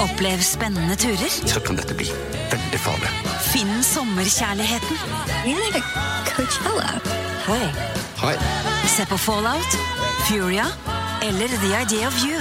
[0.00, 1.30] Opplev spennende turer.
[1.48, 2.08] Så kan dette bli
[2.52, 3.12] veldig farlig.
[3.48, 4.96] Finn sommerkjærligheten.
[7.48, 7.68] Hei.
[8.20, 8.34] Hei.
[8.96, 9.78] Se på Fallout,
[10.28, 10.66] Furia
[11.22, 12.40] eller The Idea of You.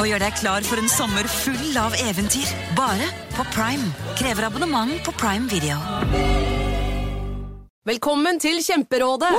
[0.00, 2.48] Og gjør deg klar for en sommer full av eventyr.
[2.78, 3.90] Bare på Prime.
[4.20, 5.80] Krever abonnement på Prime Video.
[7.90, 9.32] Velkommen til Kjemperådet!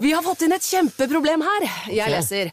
[0.00, 1.64] Vi har fått inn et kjempeproblem her.
[1.90, 2.52] Jeg leser.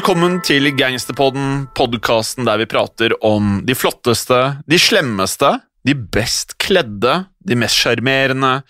[0.00, 5.50] Velkommen til Gangsterpodden, podkasten der vi prater om de flotteste, de slemmeste,
[5.84, 8.62] de best kledde, de mest sjarmerende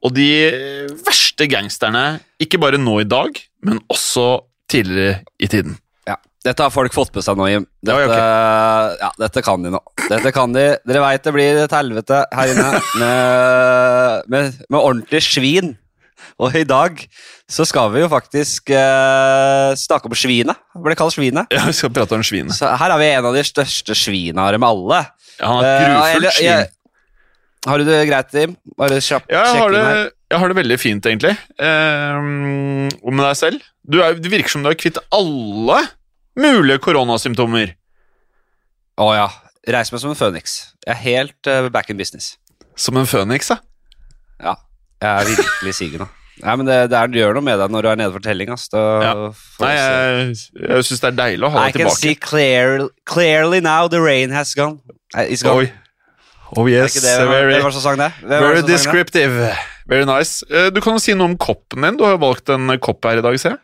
[0.00, 0.30] og de
[1.04, 3.36] verste gangsterne, ikke bare nå i dag,
[3.68, 5.76] men også tidligere i tiden.
[6.08, 6.16] Ja,
[6.48, 7.68] Dette har folk fått med seg nå, Jim.
[7.84, 9.82] Dette, ja, ja, dette kan de nå.
[10.06, 10.70] Dette kan de.
[10.88, 12.70] Dere veit det blir et helvete her inne
[13.02, 15.74] med, med, med ordentlig svin.
[16.42, 17.00] Og i dag
[17.50, 20.58] så skal vi jo faktisk eh, snakke om svinet.
[20.78, 21.48] Ble kalt svinet?
[21.54, 22.56] Ja, Vi skal prate om svinet.
[22.58, 25.04] Så her har vi en av de største svina av dem alle.
[25.38, 26.74] Ja, han har Eh, grufullt svin.
[27.68, 28.52] Har du det greit, Jim?
[28.78, 31.32] Bare kjapp Ja, jeg har, det, jeg har det veldig fint, egentlig.
[31.58, 33.64] Ehm, og med deg selv?
[33.82, 35.80] Du er, det virker som du har kvitt alle
[36.38, 37.74] mulige koronasymptomer.
[39.02, 39.26] Å ja.
[39.68, 40.54] Reis meg som en føniks.
[40.86, 42.36] Jeg er helt uh, back in business.
[42.78, 43.58] Som en føniks, da.
[44.38, 44.54] Ja,
[45.02, 46.08] jeg er virkelig sigen nå.
[46.38, 48.22] Nei, men det, det, er, det gjør noe med deg når du er nede for
[48.22, 48.50] telling.
[48.54, 48.68] ass.
[48.70, 49.12] Da Ja.
[49.62, 53.58] Nei, jeg, jeg syns det er deilig å ha I deg can see clear, clearly
[53.64, 54.78] now the rain has gone.
[55.16, 55.66] It's gone.
[55.66, 55.72] Oi.
[56.56, 59.50] Oh yes, det very, sang very descriptive.
[59.88, 60.44] Very nice.
[60.48, 61.98] Eh, Du kan jo si noe om koppen din.
[61.98, 63.60] Du har jo valgt en kopp her i dag, ser jeg.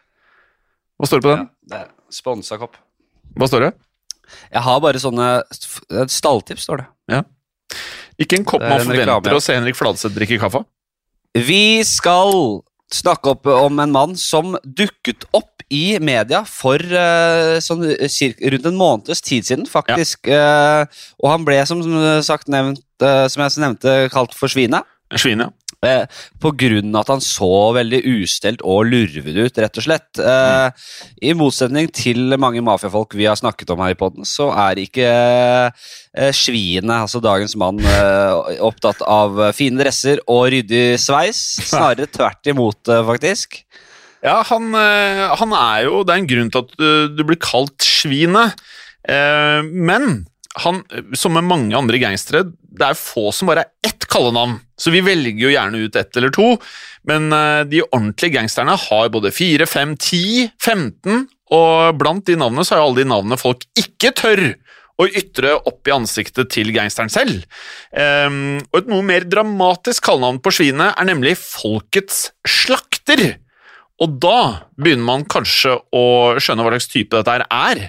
[0.98, 1.48] Hva står det på den?
[1.70, 2.76] Ja, det Sponsa kopp.
[3.38, 3.72] Hva står det?
[4.52, 5.28] Jeg har bare sånne
[6.10, 7.22] Stalltips, står det.
[8.20, 10.68] Ikke en kopp man forventer å se Henrik Fladseth drikke kaffe av.
[11.34, 12.60] Vi skal
[12.94, 18.68] snakke opp om en mann som dukket opp i media for uh, sånn cirka, rundt
[18.68, 20.28] en måneds tid siden, faktisk.
[20.30, 20.84] Eh,
[21.18, 21.80] og han ble, som
[22.22, 24.86] sagt nevnt, uh, som jeg nevnte, kalt for Svinet.
[25.18, 25.50] Svinet.
[25.50, 25.63] ja.
[25.84, 26.06] Eh,
[26.44, 30.20] av at han så veldig ustelt og lurvet ut, rett og slett.
[30.20, 30.68] Eh,
[31.28, 35.08] I motsetning til mange mafiafolk vi har snakket om her i podden, så er ikke
[35.08, 41.40] eh, Svinet, altså dagens mann, eh, opptatt av fine dresser og ryddig sveis.
[41.68, 43.62] Snarere tvert imot, eh, faktisk.
[44.24, 47.40] Ja, han, eh, han er jo Det er en grunn til at du, du blir
[47.40, 48.56] kalt Svinet.
[49.04, 50.24] Men
[50.62, 50.78] han,
[51.12, 54.58] som med mange andre gangstere, det er få som bare er ett kallenavn.
[54.78, 56.54] Så vi velger jo gjerne ut ett eller to.
[57.08, 62.64] Men eh, de ordentlige gangsterne har både fire, fem, ti, 15, og blant de navnene
[62.66, 64.44] så er jo alle de navnene folk ikke tør
[65.00, 67.42] å ytre opp i ansiktet til gangsteren selv.
[67.98, 73.24] Ehm, og et noe mer dramatisk kallenavn på svinet er nemlig Folkets slakter.
[74.02, 76.04] Og da begynner man kanskje å
[76.42, 77.84] skjønne hva slags type dette er.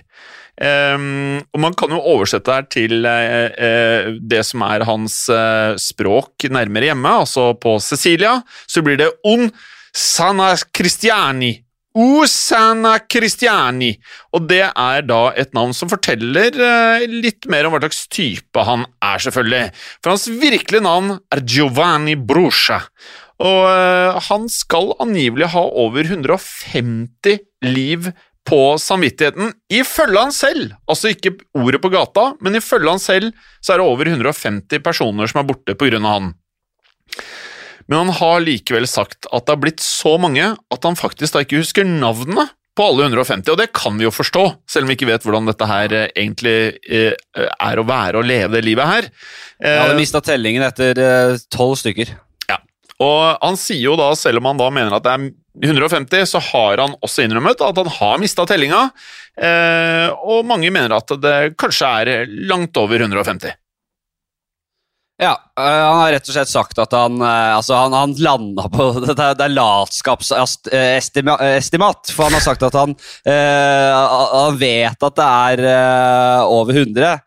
[0.64, 5.76] Ehm, og man kan jo oversette her til eh, eh, det som er hans eh,
[5.82, 8.38] språk nærmere hjemme, altså på Cecilia,
[8.68, 9.50] så blir det un
[9.96, 11.58] sana cristiani.
[11.96, 13.94] Usana Cristiani.
[14.36, 16.52] Og det er da et navn som forteller
[17.08, 19.70] litt mer om hva slags type han er, selvfølgelig.
[20.04, 22.82] For hans virkelige navn er Giovanni Bruscia.
[23.40, 28.12] Og han skal angivelig ha over 150 liv
[28.46, 30.76] på samvittigheten, ifølge han selv.
[30.90, 33.32] Altså ikke ordet på gata, men ifølge han selv
[33.64, 36.34] så er det over 150 personer som er borte av han.
[37.88, 41.44] Men han har likevel sagt at det har blitt så mange at han faktisk da
[41.46, 44.98] ikke husker navnene på alle 150, og det kan vi jo forstå, selv om vi
[44.98, 48.90] ikke vet hvordan dette her eh, egentlig eh, er å være og leve det livet
[48.90, 49.08] her.
[49.64, 51.00] Jeg hadde Eh, mista tellingen etter
[51.54, 52.12] tolv stykker.
[52.52, 52.58] ja.
[53.00, 55.24] Og han sier jo da, selv om han da mener at det er
[55.64, 58.90] 150, så har han også innrømmet at han har mista tellinga,
[59.42, 62.08] eh, og mange mener at det kanskje er
[62.50, 63.54] langt over 150.
[65.16, 68.68] Ja, øh, han har rett og slett sagt at han øh, Altså, han, han landa
[68.68, 72.92] på Det det er latskapsestimat, for han har sagt at han
[73.24, 75.56] Han vet at det er
[76.44, 77.24] over 100.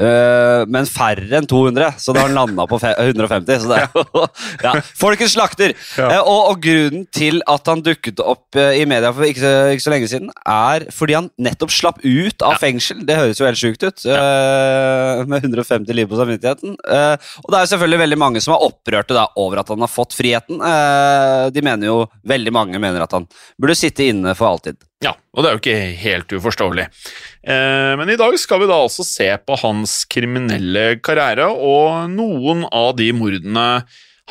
[0.00, 3.60] øh, men færre enn 200, så da har han landa på 150.
[3.64, 4.24] Så det er jo
[4.66, 5.74] ja, Folkens slakter!
[6.00, 9.52] Eh, og, og grunnen til at han dukket opp uh, i media for ikke så,
[9.74, 13.04] ikke så lenge siden, er fordi han nettopp slapp ut av fengsel.
[13.06, 14.06] Det høres jo helt sjukt ut,
[15.30, 16.76] med 150 liv på samvittigheten.
[16.78, 19.92] Og det er jo selvfølgelig veldig mange som er opprørte da, over at han har
[19.92, 20.62] fått friheten.
[21.54, 23.26] De mener jo, Veldig mange mener at han
[23.60, 24.78] burde sitte inne for alltid.
[25.04, 26.86] Ja, og det er jo ikke helt uforståelig.
[27.44, 32.64] Eh, men i dag skal vi da altså se på hans kriminelle karriere og noen
[32.72, 33.68] av de mordene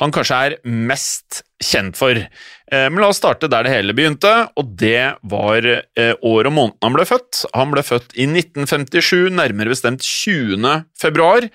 [0.01, 2.17] han kanskje er mest kjent for.
[2.17, 6.55] Eh, men la oss starte der det hele begynte, og det var eh, år og
[6.55, 7.43] måneden han ble født.
[7.53, 10.87] Han ble født i 1957, nærmere bestemt 20.
[10.97, 11.45] februar,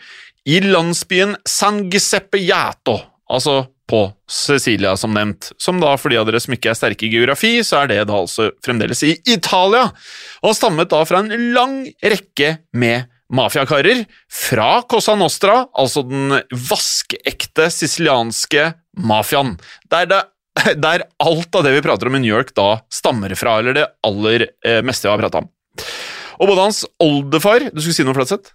[0.49, 5.51] i landsbyen San Giuseppe Jato, altså på Cecilia, som nevnt.
[5.59, 8.03] Som da, for de av dere som ikke er sterke i geografi, så er det
[8.11, 9.89] da altså fremdeles i Italia.
[10.45, 16.37] Og stammet da fra en lang rekke med mafiakarer fra Cosa Nostra, altså den
[16.69, 18.71] vaskeekte sicilianske
[19.05, 19.57] mafiaen.
[19.93, 20.09] Der,
[20.85, 23.89] der alt av det vi prater om i New York da stammer fra, eller det
[24.07, 25.51] aller eh, meste vi har prata om.
[26.39, 28.55] Og både hans oldefar Du skulle si noe, Flatseth?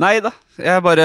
[0.00, 1.04] Nei da, jeg bare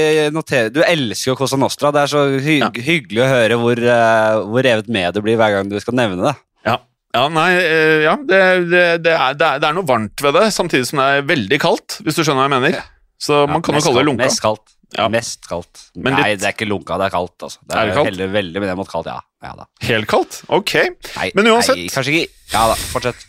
[0.00, 1.90] jeg noterer Du elsker jo Cosa Nostra.
[1.92, 2.70] Det er så hy Ja.
[2.72, 6.24] hyggelig å høre hvor, eh, hvor revet med du blir hver gang du skal nevne
[6.30, 6.34] det.
[6.66, 6.78] Ja.
[7.12, 8.40] Ja, nei, eh, ja, det,
[8.70, 11.24] det, det, er, det, er, det er noe varmt ved det, samtidig som det er
[11.26, 12.84] veldig kaldt, hvis du skjønner hva jeg mener.
[13.20, 14.24] Så man kan jo kalle det lunka.
[14.28, 14.76] Mest kaldt.
[14.96, 15.08] Ja.
[15.12, 15.82] Mest kaldt.
[15.98, 17.34] Men Nei, det er ikke lunka, det er kaldt.
[17.46, 17.58] Altså.
[17.66, 18.08] Det Er er, det kaldt?
[18.12, 19.18] heller veldig ned mot kaldt, ja.
[19.44, 19.66] ja da.
[19.90, 20.38] Helt kaldt?
[20.48, 20.72] Ok.
[21.18, 21.76] Nei, Men uansett.
[21.82, 23.26] Nei, kanskje ikke Ja da, fortsett.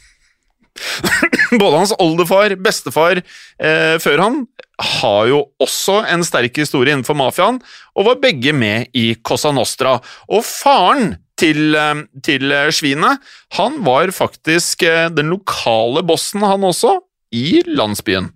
[1.62, 4.41] Både hans oldefar, bestefar eh, før han,
[4.81, 7.59] har jo også en sterk historie innenfor mafiaen,
[7.95, 9.97] og var begge med i Cosa Nostra.
[10.31, 13.21] Og faren til, eh, til eh, svinet,
[13.57, 17.00] han var faktisk eh, den lokale bossen, han også,
[17.31, 18.31] i landsbyen.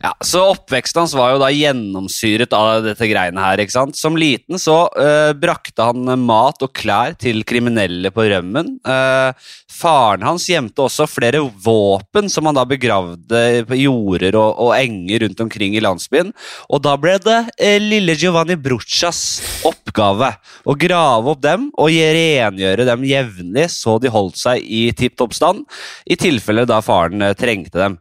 [0.00, 3.60] Ja, Så oppveksten hans var jo da gjennomsyret av dette greiene her.
[3.60, 3.98] ikke sant?
[4.00, 8.78] Som liten så uh, brakte han mat og klær til kriminelle på rømmen.
[8.80, 9.36] Uh,
[9.68, 15.26] faren hans gjemte også flere våpen som han da begravde på jorder og, og enger
[15.26, 16.32] rundt omkring i landsbyen.
[16.72, 20.32] Og da ble det uh, lille Giovanni Bruccias oppgave
[20.64, 25.36] å grave opp dem og rengjøre dem jevnlig så de holdt seg i tipp topp
[25.36, 25.66] stand,
[26.08, 28.00] i tilfelle da faren trengte dem.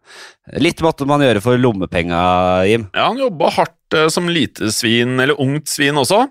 [0.58, 2.20] Litt måtte man gjøre for lommepenga,
[2.66, 2.88] Jim.
[2.96, 6.24] Ja, Han jobba hardt eh, som lite svin, eller ungt svin også.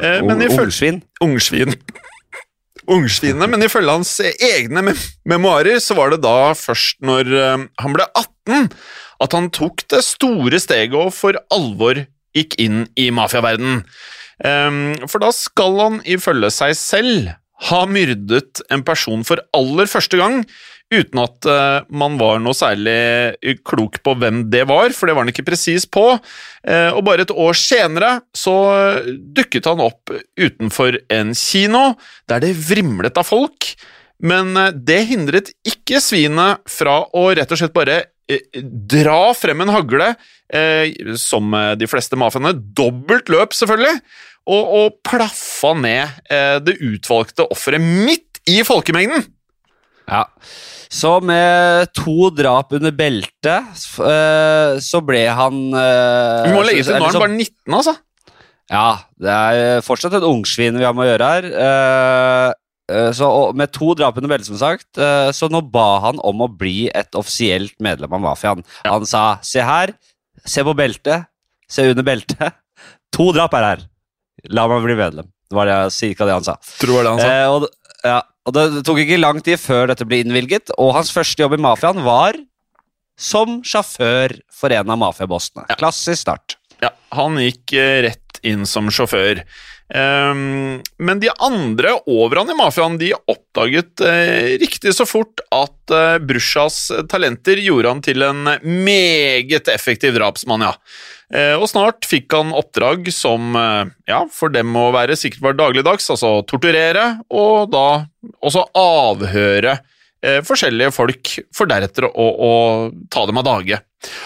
[0.00, 1.02] Eh, men Ungsvin.
[1.24, 1.76] Ungsvin.
[2.88, 7.96] Ungsvinene, men ifølge hans egne mem memoarer så var det da først når eh, han
[7.96, 8.70] ble 18
[9.24, 12.00] at han tok det store steget og for alvor
[12.36, 13.82] gikk inn i mafiaverdenen.
[14.38, 17.32] Um, for da skal han ifølge seg selv
[17.68, 20.44] ha myrdet en person for aller første gang,
[20.88, 25.26] uten at eh, man var noe særlig klok på hvem det var, for det var
[25.26, 26.06] han ikke presis på.
[26.64, 28.56] Eh, og bare et år senere så
[29.36, 31.92] dukket han opp utenfor en kino,
[32.30, 33.72] der det vrimlet av folk.
[34.18, 39.64] Men eh, det hindret ikke svinet fra å rett og slett bare eh, dra frem
[39.64, 40.14] en hagle,
[40.52, 40.90] eh,
[41.20, 44.00] som eh, de fleste mafiaene, dobbelt løp selvfølgelig,
[44.48, 49.26] og, og plaffa ned eh, det utvalgte offeret midt i folkemengden.
[50.08, 50.24] Ja.
[50.88, 56.96] Så med to drap under beltet, eh, så ble han eh, Vi må legge til,
[56.96, 57.94] nå er han bare 19, altså.
[58.68, 58.88] Ja,
[59.20, 61.48] det er fortsatt et ungsvin vi har med å gjøre her.
[61.64, 62.48] Eh,
[62.92, 66.44] eh, så, med to drap under beltet, som sagt, eh, så nå ba han om
[66.44, 68.64] å bli et offisielt medlem av mafiaen.
[68.84, 69.92] Han sa 'se her,
[70.44, 71.28] se på beltet,
[71.68, 72.52] se under beltet'.
[73.16, 73.80] To drap er her.
[74.52, 75.28] La meg bli medlem.
[75.48, 76.58] Det var det, cirka det han sa.
[76.78, 77.28] Tror det han sa.
[77.32, 77.68] Eh, og,
[78.04, 81.58] ja, og det tok ikke lang tid før dette ble innvilget, og hans første jobb
[81.58, 82.38] i mafiaen var
[83.18, 85.66] som sjåfør for en av mafiabossene.
[85.76, 86.56] Klassisk start.
[86.80, 89.42] Ja, han gikk eh, rett inn som sjåfør.
[89.88, 95.94] Um, men de andre over han i mafiaen de oppdaget uh, riktig så fort at
[95.94, 100.74] uh, Brusjas talenter gjorde han til en meget effektiv drapsmann, ja.
[101.28, 105.58] Eh, og snart fikk han oppdrag som eh, ja, for dem å være sikkert var
[105.58, 108.06] dagligdags, altså torturere, og da
[108.40, 109.76] også avhøre
[110.24, 112.52] eh, forskjellige folk, for deretter å, å
[113.12, 113.80] ta dem av dage.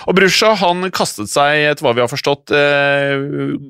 [0.07, 3.15] Og Brusha han kastet seg, etter hva vi har forstått, eh,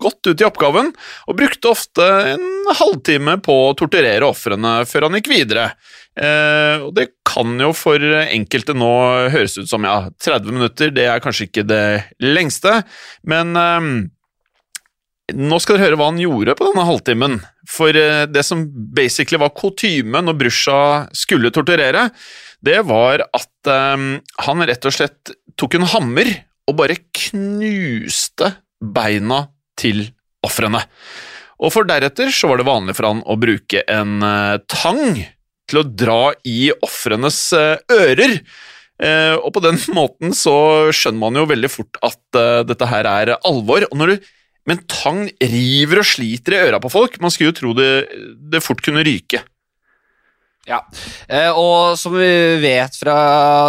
[0.03, 0.91] godt ut i oppgaven,
[1.29, 5.71] og brukte ofte en halvtime på å torturere ofrene før han gikk videre.
[6.19, 8.93] Eh, og det kan jo for enkelte nå
[9.33, 11.85] høres ut som ja, 30 minutter, det er kanskje ikke det
[12.21, 12.83] lengste,
[13.29, 13.93] men eh,
[15.35, 17.37] nå skal dere høre hva han gjorde på denne halvtimen.
[17.71, 20.81] For eh, det som basically var kutyme når Brusha
[21.17, 22.09] skulle torturere,
[22.63, 24.09] det var at eh,
[24.47, 26.31] han rett og slett tok en hammer
[26.71, 29.47] og bare knuste beina
[29.79, 30.05] til
[30.47, 30.83] ofrene.
[31.63, 35.19] Og for deretter så var det vanlig for han å bruke en eh, tang
[35.71, 38.39] til å dra i ofrenes eh, ører.
[39.03, 40.55] Og på den måten så
[40.95, 42.37] skjønner man jo veldig fort at
[42.69, 43.83] dette her er alvor.
[43.89, 44.29] Og når du
[44.69, 47.19] men tang river og sliter i øra på folk.
[47.23, 47.91] Man skulle jo tro det,
[48.53, 49.43] det fort kunne ryke.
[50.63, 50.79] Ja,
[51.27, 52.29] eh, og som vi
[52.63, 53.17] vet fra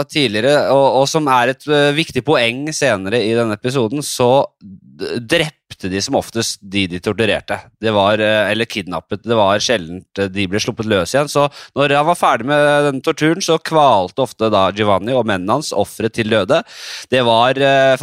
[0.06, 4.46] tidligere, og, og som er et eh, viktig poeng senere i denne episoden, så
[4.94, 7.58] drepte de som oftest de de torturerte.
[7.82, 9.24] Det var, eh, eller kidnappet.
[9.26, 11.32] Det var sjeldent eh, de ble sluppet løs igjen.
[11.32, 15.58] Så når han var ferdig med denne torturen, så kvalte ofte da Giovanni og mennene
[15.58, 16.62] hans offeret til døde.
[17.10, 17.98] Det var eh,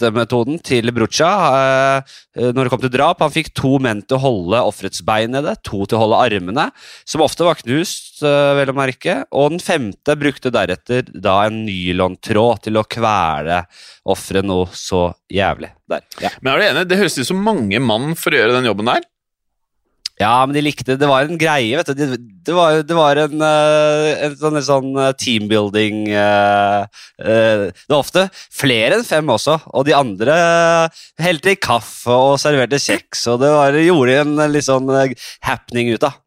[0.00, 1.30] favorittmetoden til Brucha
[2.36, 3.20] eh, når det kom til drap.
[3.22, 6.70] Han fikk to menn til å holde offerets bein nede, to til å holde armene,
[7.04, 11.64] som ofte var knust, eh, vel å merke, og den femte brukte deretter da en
[11.66, 13.64] nylontråd til å kvele
[14.08, 15.72] offeret noe så jævlig.
[15.92, 16.04] Der.
[16.22, 16.30] Ja.
[16.40, 16.88] Men er du enig?
[16.88, 19.04] Det høres ut som mange mann for å gjøre den jobben der.
[20.22, 22.14] Ja, men de likte Det var en greie, vet du.
[22.46, 26.82] Det, var, det var en, eh, en sånn, en sånn eh, teambuilding uh,
[27.22, 30.34] uh, Det var ofte flere enn fem også, og de andre
[31.22, 34.90] helte i kaffe og serverte kjeks, og det var, gjorde en litt sånn
[35.46, 36.18] happening ut av.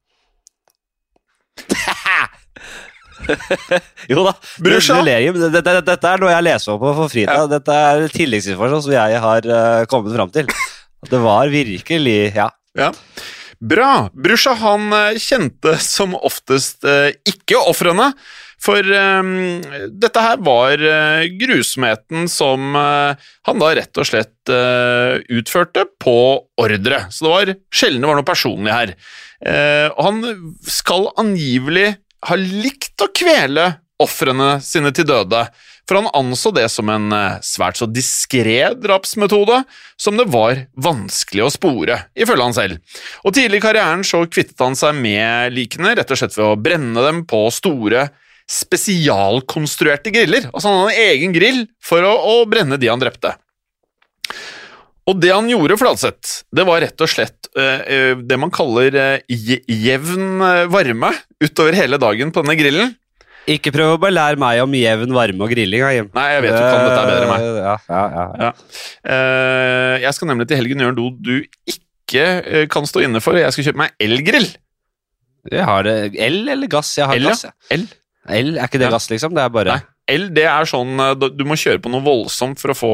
[4.12, 4.34] jo da.
[5.06, 7.32] Ler Dette, dette, dette er noe jeg leser opp på for fritid.
[7.32, 7.48] Ja.
[7.50, 10.46] Dette er tilleggsinformasjon som jeg har uh, kommet fram til.
[11.06, 12.50] Det var virkelig Ja.
[12.75, 12.92] Ja.
[13.60, 14.10] Bra.
[14.14, 18.12] Brusha han eh, kjente som oftest eh, ikke ofrene,
[18.66, 19.62] for um,
[19.94, 26.16] dette her var eh, grusomheten som han da rett og slett uh, utførte på
[26.64, 27.04] ordre.
[27.14, 28.96] Så det var sjelden det var noe personlig her.
[29.46, 30.24] Uh, han
[30.66, 31.92] skal angivelig
[32.26, 33.68] ha likt å kvele
[34.02, 35.46] ofrene sine til døde,
[35.86, 39.62] for han anså det som en eh, svært så diskré drapsmetode
[40.02, 43.00] som det var vanskelig å spore, ifølge han selv.
[43.24, 46.60] Og tidlig i karrieren så kvittet han seg med likene rett og slett ved å
[46.60, 48.10] brenne dem på store,
[48.50, 50.50] spesialkonstruerte griller.
[50.52, 53.34] Altså han hadde en egen grill for å, å brenne de han drepte.
[55.06, 58.96] Og det han gjorde, Fladseth, det var rett og slett eh, eh, det man kaller
[58.98, 60.42] eh, jevn
[60.74, 61.12] varme
[61.44, 62.96] utover hele dagen på denne grillen.
[63.52, 65.84] Ikke prøv å bare lære meg om jevn varme og grilling.
[65.94, 66.08] Jim.
[66.18, 67.44] Nei, jeg vet du kan dette er bedre enn meg.
[67.46, 68.25] Eh, Ja, ja, ja.
[68.42, 68.52] Ja.
[69.16, 71.36] Eh, jeg skal nemlig til helgen gjøre noe du
[71.70, 73.38] ikke eh, kan stå inne for.
[73.38, 74.48] Jeg skal kjøpe meg elgrill.
[75.54, 76.96] Jeg har det El eller gass?
[76.98, 77.36] Jeg har El, ja.
[77.36, 77.46] gass.
[77.75, 77.86] El.
[78.34, 78.96] El, Er ikke det Ja.
[78.96, 79.36] gass, liksom?
[79.38, 79.82] Det er bare Nei.
[80.10, 82.92] El, det er sånn eh, Du må kjøre på noe voldsomt for å få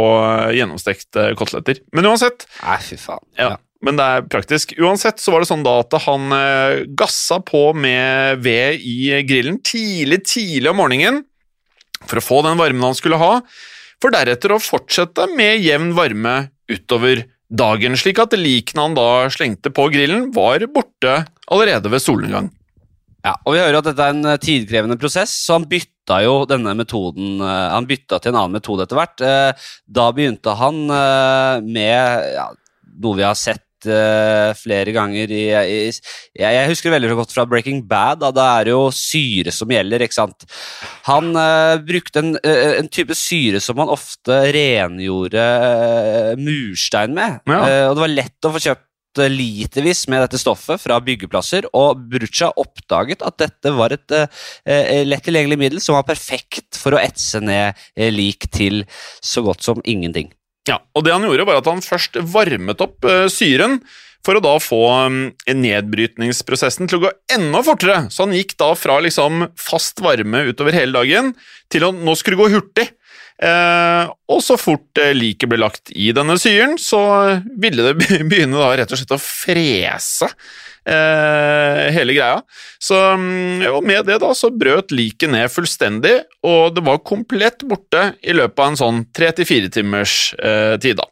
[0.50, 1.80] eh, gjennomstekte koteletter.
[1.96, 3.24] Men uansett, Nei, fy faen.
[3.40, 3.54] Ja,
[3.86, 4.76] men det er praktisk.
[4.78, 9.60] Uansett så var det sånn da at han eh, gassa på med ved i grillen
[9.66, 11.22] tidlig, tidlig om morgenen
[12.06, 13.34] for å få den varmen han skulle ha,
[14.02, 16.36] for deretter å fortsette med jevn varme
[16.72, 21.20] utover dagen, slik at likene han da slengte på grillen, var borte
[21.52, 22.50] allerede ved solnedgang.
[23.22, 26.40] Ja, og Vi hører at dette er en eh, tidkrevende prosess, så han bytta jo
[26.50, 29.26] denne metoden eh, Han bytta til en annen metode etter hvert.
[29.86, 32.48] Da begynte han med ja,
[33.02, 37.46] noe vi har sett eh, flere ganger i, i jeg, jeg husker veldig godt fra
[37.50, 38.22] Breaking Bad.
[38.24, 40.06] Da det er jo syre som gjelder.
[40.06, 40.46] ikke sant?
[41.08, 45.44] Han uh, brukte en, eh, en type syre som man ofte rengjorde
[46.42, 47.42] murstein med.
[47.50, 47.90] Ja.
[47.90, 48.88] Og det var lett å få kjøpt
[49.28, 55.26] litervis med dette stoffet fra byggeplasser, og Brucha oppdaget at dette var et eh, lett
[55.28, 57.76] tilgjengelig middel som var perfekt for å etse ned
[58.16, 58.86] lik til
[59.20, 60.32] så godt som ingenting.
[60.70, 63.80] Ja, og det han gjorde var at han først varmet opp eh, syren
[64.22, 68.04] for å da få um, nedbrytningsprosessen til å gå enda fortere.
[68.14, 71.32] Så han gikk da fra liksom fast varme utover hele dagen
[71.74, 72.92] til å nå skulle gå hurtig.
[73.42, 77.02] Eh, og så fort eh, liket ble lagt i denne syren, så
[77.62, 77.96] ville det
[78.30, 80.30] begynne da rett og slett å frese
[80.86, 82.42] eh, hele greia.
[82.78, 87.66] Så, mm, og med det da så brøt liket ned fullstendig, og det var komplett
[87.66, 90.20] borte i løpet av en sånn tre til fire timers
[90.82, 91.10] tid da.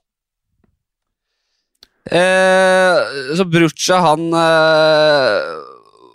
[2.10, 5.50] Eh, så Brucha, han eh,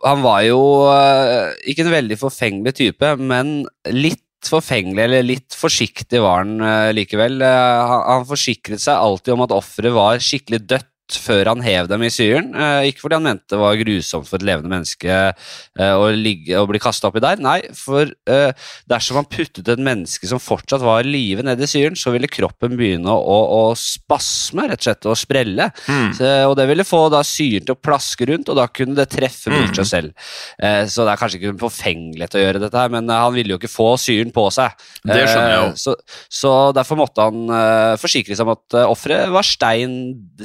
[0.05, 3.63] han var jo eh, ikke en veldig forfengelig type, men
[3.95, 7.41] litt forfengelig, eller litt forsiktig var han eh, likevel.
[7.45, 12.03] Eh, han, forsikret seg alltid om at offeret var skikkelig dødt før han hev dem
[12.07, 12.51] i syren.
[12.57, 16.57] Eh, ikke fordi han mente det var grusomt for et levende menneske eh, å, ligge,
[16.57, 20.85] å bli kasta oppi der, nei, for eh, dersom han puttet et menneske som fortsatt
[20.85, 24.89] var i live ned i syren, så ville kroppen begynne å, å, spasme, rett og
[24.89, 25.69] slett, og sprelle.
[26.17, 29.11] Så, og det ville få da syren til å plaske rundt, og da kunne det
[29.13, 30.15] treffe Bucha selv.
[30.57, 33.55] Eh, så det er kanskje ikke en forfengelighet å gjøre dette, her, men han ville
[33.55, 34.73] jo ikke få syren på seg.
[35.05, 35.71] Det skjønner jeg jo.
[35.85, 35.97] Så,
[36.33, 39.95] så derfor måtte han forsikre seg om at offeret var stein,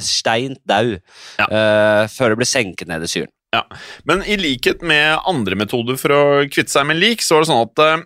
[0.04, 0.94] stein dau
[1.40, 1.46] Ja.
[1.46, 3.32] uh, før det ble senket ned i syren.
[3.54, 3.64] Ja,
[4.06, 7.50] Men i likhet med andre metoder for å kvitte seg med lik, så var det
[7.50, 8.04] sånn at uh,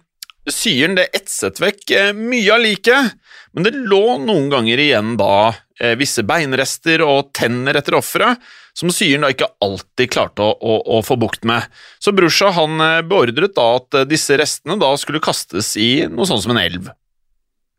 [0.48, 3.14] syren det etset vekk eh, mye av liket,
[3.52, 5.54] men det lå noen ganger igjen da
[5.98, 8.38] visse beinrester og tenner etter offeret,
[8.78, 11.64] som syren da ikke alltid klarte å, å, å få bukt med.
[11.98, 16.54] Så Brusha han beordret da at disse restene da skulle kastes i noe sånn som
[16.54, 16.92] en elv.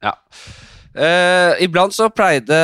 [0.03, 0.17] Ja.
[0.95, 2.55] Eh, iblant så pleide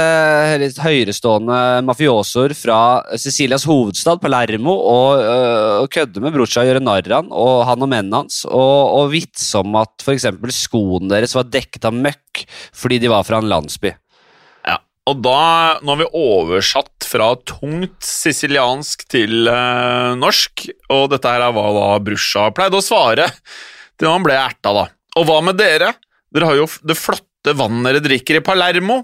[0.62, 2.78] litt høyerestående mafiosoer fra
[3.20, 8.22] Sicilias hovedstad, Palermo, å uh, kødde med Brucia, gjøre narr av og han og mennene
[8.22, 10.30] hans, og, og vitse om at f.eks.
[10.56, 13.92] skoene deres var dekket av møkk fordi de var fra en landsby.
[14.64, 14.78] Ja,
[15.12, 15.42] og da,
[15.84, 21.66] nå har vi oversatt fra tungt siciliansk til uh, norsk, og dette her er hva
[21.76, 23.28] da brorsa pleide å svare
[24.00, 24.86] til han ble erta, da.
[25.20, 25.92] Og hva med dere?
[26.32, 29.04] Dere har jo det flotte vannet dere drikker i Palermo.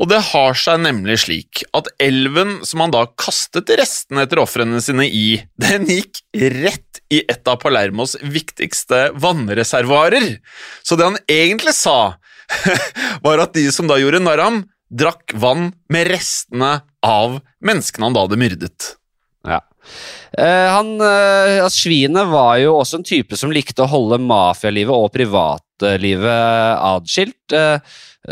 [0.00, 4.80] Og det har seg nemlig slik at elven som han da kastet restene etter ofrene
[4.82, 10.38] sine i, den gikk rett i et av Palermos viktigste vannreservoarer.
[10.82, 12.14] Så det han egentlig sa,
[13.26, 18.08] var at de som da gjorde narr av ham, drakk vann med restene av menneskene
[18.08, 18.94] han da hadde myrdet.
[19.48, 19.62] Ja.
[20.38, 25.12] Eh, han, eh, Svinet var jo også en type som likte å holde mafialivet og
[25.14, 27.52] privatlivet adskilt.
[27.52, 27.56] atskilt.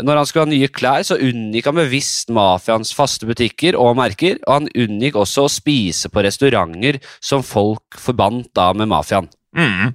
[0.01, 4.37] når han skulle ha nye klær, så unngikk han bevisst mafiaens faste butikker og merker,
[4.47, 9.27] og han unngikk også å spise på restauranter som folk forbandt da med mafiaen.
[9.51, 9.91] Mm.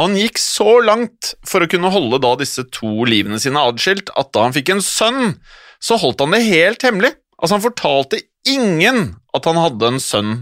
[0.00, 4.32] Han gikk så langt for å kunne holde da disse to livene sine adskilt, at
[4.32, 5.36] da han fikk en sønn,
[5.76, 7.12] så holdt han det helt hemmelig.
[7.36, 10.32] Altså, han fortalte ingen at han hadde en sønn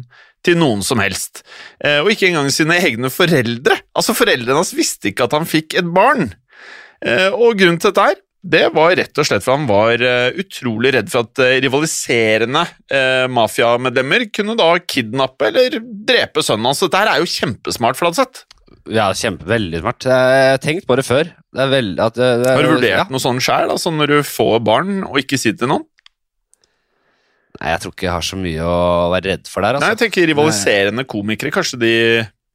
[0.47, 1.45] til noen som helst,
[1.85, 3.79] eh, og ikke engang sine egne foreldre.
[3.95, 6.33] Altså, foreldrene hans visste ikke at han fikk et barn.
[7.03, 10.35] Eh, Og grunnen til dette her, det var rett og slett for han var eh,
[10.43, 16.83] utrolig redd for at eh, rivaliserende eh, mafiamedlemmer kunne da kidnappe eller drepe sønnen hans.
[16.83, 18.43] Dette her er jo kjempesmart, Fladseth.
[18.91, 20.03] Ja, kjempe, veldig smart.
[20.11, 21.29] Jeg har tenkt på det før.
[21.55, 23.07] Det er vel, at, det, det, Har du vurdert ja.
[23.15, 25.87] noe sånn sjøl, altså når du får barn og ikke sier til noen?
[27.61, 28.79] Nei, jeg tror ikke jeg har så mye å
[29.13, 29.77] være redd for der.
[29.79, 29.93] Nei, Altså.
[29.93, 31.93] jeg tenker rivaliserende komikere, kanskje de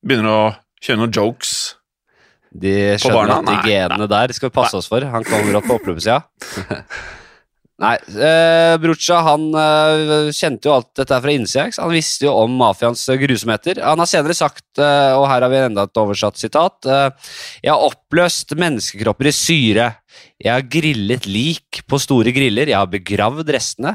[0.03, 0.45] begynner å
[0.83, 1.53] kjøre noen jokes.
[2.57, 3.37] De skjønner barna?
[3.37, 5.05] at de genene der skal vi passe oss for.
[5.05, 6.21] Han kommer opp på oppløpssida.
[7.77, 7.93] Nei,
[8.25, 11.67] eh, Brucha han eh, kjente jo alt dette fra innsida.
[11.77, 13.83] Han visste jo om mafiaens eh, grusomheter.
[13.85, 17.69] Han har senere sagt, eh, og her har vi enda et oversatt sitat eh, Jeg
[17.69, 19.91] har oppløst menneskekropper i syre.
[20.41, 22.73] Jeg har grillet lik på store griller.
[22.73, 23.93] Jeg har begravd restene.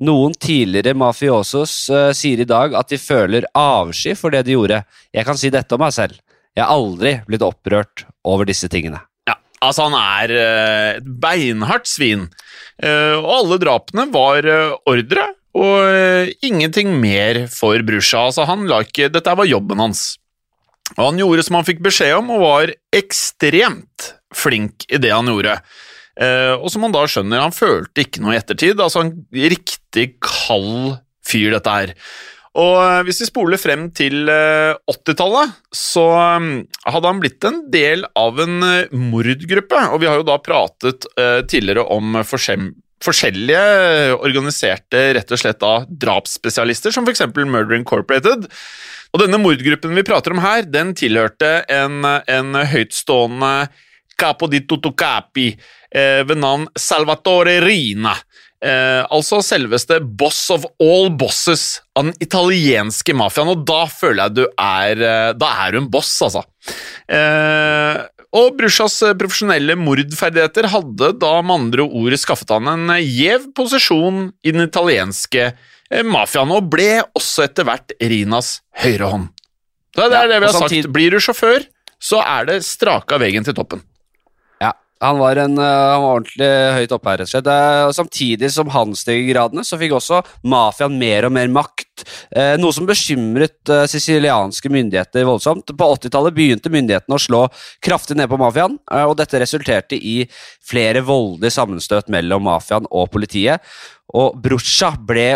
[0.00, 4.78] Noen tidligere mafiosos uh, sier i dag at de føler avsky for det de gjorde.
[5.12, 6.16] Jeg kan si dette om meg selv.
[6.58, 9.00] Jeg har aldri blitt opprørt over disse tingene.
[9.28, 12.26] Ja, altså han er eh, et beinhardt svin.
[12.82, 18.28] Eh, og alle drapene var eh, ordre, og ingenting mer for Brusha.
[18.28, 20.04] Altså han la ikke Dette var jobben hans.
[20.94, 25.26] Og han gjorde som han fikk beskjed om, og var ekstremt flink i det han
[25.26, 25.56] gjorde.
[26.60, 28.78] Og som han da skjønner, han følte ikke noe i ettertid.
[28.78, 31.94] Altså en riktig kald fyr, dette her.
[32.58, 36.48] Og eh, hvis vi spoler frem til eh, 80-tallet, så eh,
[36.90, 39.82] hadde han blitt en del av en eh, mordgruppe.
[39.94, 43.60] Og vi har jo da pratet eh, tidligere om forskjellige
[44.18, 45.74] organiserte rett og slett da
[46.06, 47.22] drapsspesialister, som f.eks.
[47.38, 48.48] Murder Incorporated.
[49.10, 53.54] Og denne mordgruppen vi prater om her, den tilhørte en, en høytstående
[54.20, 55.48] capo di tutto capi
[55.90, 58.12] eh, ved navn Salvatore Rina.
[58.60, 64.34] Eh, altså selveste boss of all bosses av den italienske mafiaen, og da føler jeg
[64.36, 66.42] du er eh, Da er du en boss, altså.
[67.08, 68.02] Eh,
[68.36, 73.48] og Bruchas eh, profesjonelle mordferdigheter hadde da med andre ord skaffet han en eh, gjev
[73.56, 75.50] posisjon i den italienske
[76.06, 79.30] mafiaen, og ble også etter hvert Rinas høyre hånd.
[79.96, 80.92] Så det er Ja, det vi har sagt.
[80.94, 81.64] Blir du sjåfør,
[81.98, 83.82] så er det straka veien til toppen.
[85.00, 87.50] Han var, en, eh, han var ordentlig høyt oppe her, rett og slett.
[87.96, 92.04] Samtidig som han steg i gradene, så fikk også mafiaen mer og mer makt.
[92.36, 95.72] Eh, noe som bekymret eh, sicilianske myndigheter voldsomt.
[95.72, 97.46] På 80-tallet begynte myndighetene å slå
[97.84, 98.76] kraftig ned på mafiaen,
[99.08, 100.22] og dette resulterte i
[100.64, 103.64] flere voldelige sammenstøt mellom mafiaen og politiet.
[104.16, 105.32] Og Brucha ble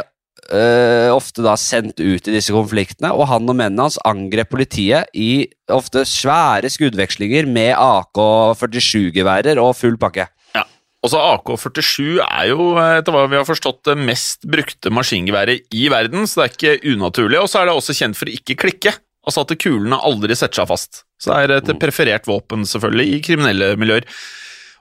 [0.51, 5.11] eh, ofte da sendt ut i disse konfliktene, og han og mennene hans angrep politiet
[5.17, 10.29] i ofte svære skuddvekslinger med AK-47-geværer og full pakke.
[10.57, 10.67] Ja.
[11.05, 16.29] Også AK-47 er jo, etter hva vi har forstått, det mest brukte maskingeværet i verden,
[16.29, 17.41] så det er ikke unaturlig.
[17.43, 18.97] Og så er det også kjent for å ikke klikke.
[19.25, 21.05] Altså at kulene aldri setter seg fast.
[21.21, 24.05] Så det er et preferert våpen, selvfølgelig, i kriminelle miljøer.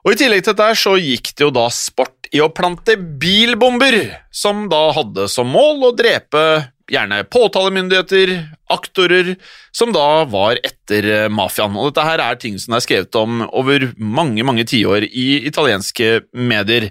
[0.03, 3.95] Og I tillegg til dette så gikk det jo da sport i å plante bilbomber,
[4.33, 6.43] som da hadde som mål å drepe
[6.91, 8.34] gjerne påtalemyndigheter,
[8.74, 9.36] aktorer,
[9.72, 11.76] som da var etter eh, mafiaen.
[11.80, 16.24] Og dette her er ting som er skrevet om over mange mange tiår i italienske
[16.36, 16.89] medier.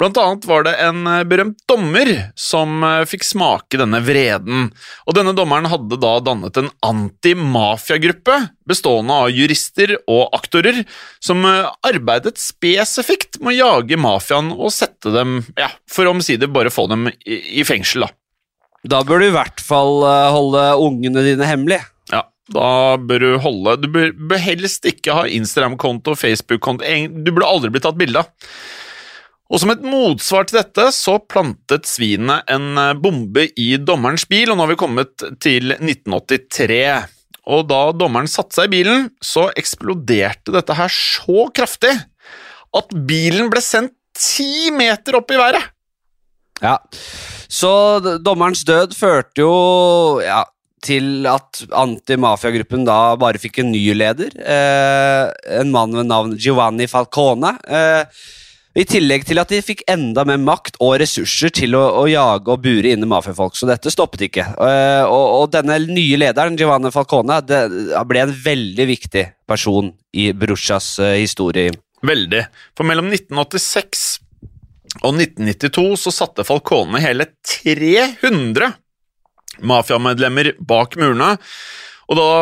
[0.00, 4.70] Blant annet var det en eh, berømt dommer som eh, fikk smake denne vreden.
[5.06, 10.84] Og denne dommeren hadde da dannet en anti-mafia-gruppe bestående av jurister og aktorer
[11.22, 16.86] som arbeidet spesifikt med å jage mafiaen og sette dem, ja, for omsider bare få
[16.92, 18.14] dem i fengsel, da.
[18.88, 21.80] Da bør du i hvert fall eh, holde ungene dine hemmelig.
[22.10, 22.68] Ja, da
[22.98, 26.88] bør du holde Du bør, bør helst ikke ha Instagram-konto, Facebook-konto
[27.22, 28.32] Du burde aldri bli tatt bilde av.
[29.52, 34.50] Og som et motsvar til dette så plantet svinet en eh, bombe i dommerens bil,
[34.50, 36.80] og nå har vi kommet til 1983.
[37.52, 41.92] Og da dommeren satte seg i bilen, så eksploderte dette her så kraftig
[42.72, 45.70] at bilen ble sendt ti meter opp i været.
[46.62, 46.78] Ja,
[47.52, 47.70] Så
[48.24, 49.54] dommerens død førte jo
[50.24, 50.40] ja,
[50.82, 54.32] til at antimafiagruppen da bare fikk en ny leder.
[54.40, 55.26] Eh,
[55.60, 57.52] en mann ved navn Giovanni Falcone.
[57.68, 58.22] Eh,
[58.72, 62.48] I tillegg til at de fikk enda mer makt og ressurser til å, å jage
[62.48, 63.58] og bure inne mafiafolk.
[63.58, 64.48] Så dette stoppet ikke.
[64.56, 67.62] Eh, og, og denne nye lederen, Giovanni Falcone, det
[68.08, 71.76] ble en veldig viktig person i Bruchas eh, historie.
[72.02, 72.46] Veldig.
[72.74, 74.21] For mellom 1986
[75.00, 78.74] og 1992 så satte Falcone hele 300
[79.64, 81.36] mafiamedlemmer bak murene.
[82.10, 82.32] Og da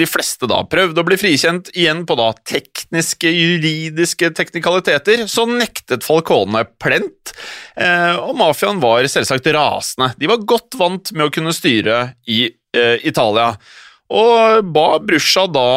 [0.00, 6.02] de fleste da prøvde å bli frikjent igjen på da tekniske, juridiske teknikaliteter, så nektet
[6.06, 7.34] Falcone plent,
[7.76, 10.10] eh, og mafiaen var selvsagt rasende.
[10.18, 13.52] De var godt vant med å kunne styre i eh, Italia.
[14.12, 15.68] Og ba Brusja da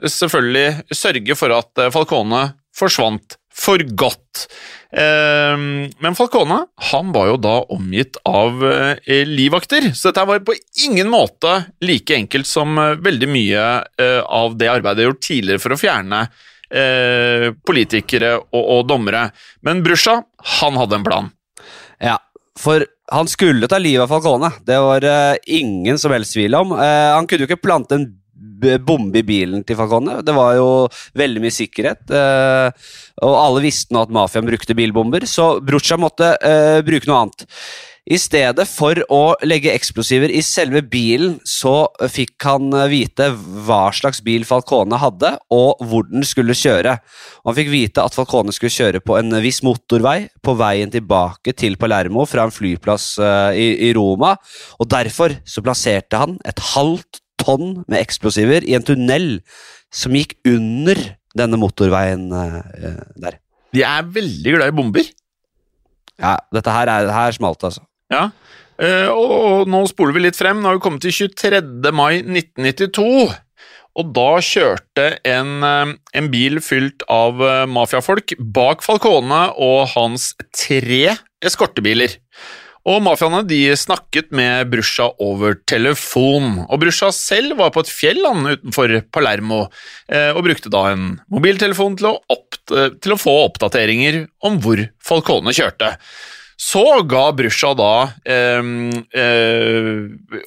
[0.00, 4.46] selvfølgelig sørge for at eh, Falcone forsvant for godt.
[4.94, 5.54] Eh,
[6.02, 6.56] Men Falcone
[6.90, 12.14] han var jo da omgitt av eh, livvakter, så dette var på ingen måte like
[12.16, 13.64] enkelt som eh, veldig mye
[14.00, 16.26] eh, av det arbeidet gjort tidligere for å fjerne
[17.68, 19.28] politikere og, og dommere.
[19.62, 20.16] Men Bruscia,
[20.58, 21.28] han hadde en plan.
[22.02, 22.16] Ja,
[22.58, 22.82] for
[23.14, 24.50] han skulle ta livet av Falcone.
[24.66, 25.06] Det var
[25.46, 26.72] ingen som helst tvil om.
[26.74, 28.08] Han kunne jo ikke plante en
[28.84, 30.20] bombe i bilen til Falcone.
[30.24, 30.68] Det var jo
[31.18, 32.10] veldig mye sikkerhet.
[32.10, 32.70] eh,
[33.24, 37.46] og alle visste nå at mafiaen brukte bilbomber, så Brucha måtte eh, bruke noe annet.
[38.04, 43.30] I stedet for å legge eksplosiver i selve bilen, så fikk han eh, vite
[43.64, 46.98] hva slags bil Falcone hadde, og hvor den skulle kjøre.
[47.48, 51.78] Han fikk vite at Falcone skulle kjøre på en viss motorvei på veien tilbake til
[51.80, 53.14] Palermo fra en flyplass
[53.56, 54.34] i Roma,
[54.78, 59.38] og derfor så plasserte han et halvt tonn med eksplosiver i en tunnel
[59.94, 60.98] som gikk under
[61.36, 63.38] denne motorveien eh, der.
[63.74, 65.12] De er veldig glad i bomber.
[66.20, 67.86] Ja, dette her, er, her smalt det, altså.
[68.12, 68.28] Ja,
[68.78, 70.60] eh, og, og nå spoler vi litt frem.
[70.62, 71.90] Nå har vi kommet til 23.
[71.94, 73.34] mai 1992.
[73.94, 80.32] Og da kjørte en, eh, en bil fylt av eh, mafiafolk bak Falcone og hans
[80.54, 82.16] tre eskortebiler.
[82.84, 86.58] Og mafiaene de snakket med Brusja over telefon.
[86.66, 89.64] Og Brusja selv var på et fjell utenfor Palermo
[90.12, 94.84] eh, og brukte da en mobiltelefon til å, opp, til å få oppdateringer om hvor
[95.04, 95.94] Falcone kjørte.
[96.60, 97.94] Så ga Brusja da
[98.28, 98.60] eh,
[99.18, 99.88] eh,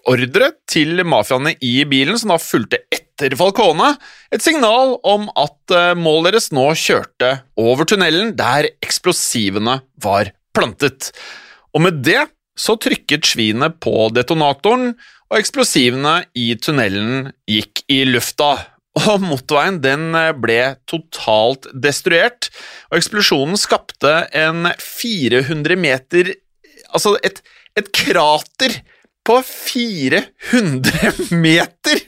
[0.08, 3.91] ordre til mafiaene i bilen, som da fulgte etter Falcone,
[4.32, 11.12] et signal om at eh, målet deres nå kjørte over tunnelen der eksplosivene var plantet.
[11.77, 12.23] Og med det
[12.57, 14.95] så trykket svinet på detonatoren,
[15.27, 18.55] og eksplosivene i tunnelen gikk i lufta.
[18.97, 20.09] Og motorveien den
[20.41, 22.49] ble totalt destruert,
[22.89, 26.33] og eksplosjonen skapte en 400 meter
[26.95, 27.41] Altså et,
[27.75, 28.77] et krater
[29.27, 31.11] på 400
[31.45, 31.99] meter!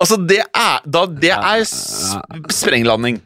[0.00, 1.66] Altså, det er, da, det er
[2.52, 3.20] sprenglanding.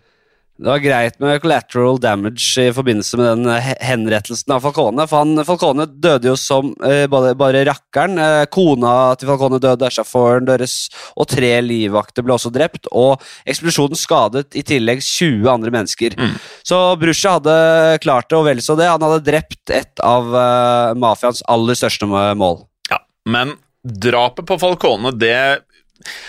[0.60, 5.06] Det var greit med collateral damage i forbindelse med den eh, henrettelsen av Falcone.
[5.08, 8.20] For han, Falcone døde jo som eh, bare, bare rakkeren.
[8.20, 10.74] Eh, kona til Falcone døde, sjåføren deres
[11.16, 12.90] og tre livvakter ble også drept.
[12.92, 16.18] Og eksplosjonen skadet i tillegg 20 andre mennesker.
[16.60, 17.56] Så Brusja hadde
[18.04, 18.90] klart det, og vel så det.
[18.92, 22.66] Han hadde drept et av eh, mafiaens aller største mål.
[22.92, 25.64] Ja, men drapet på Falcone, det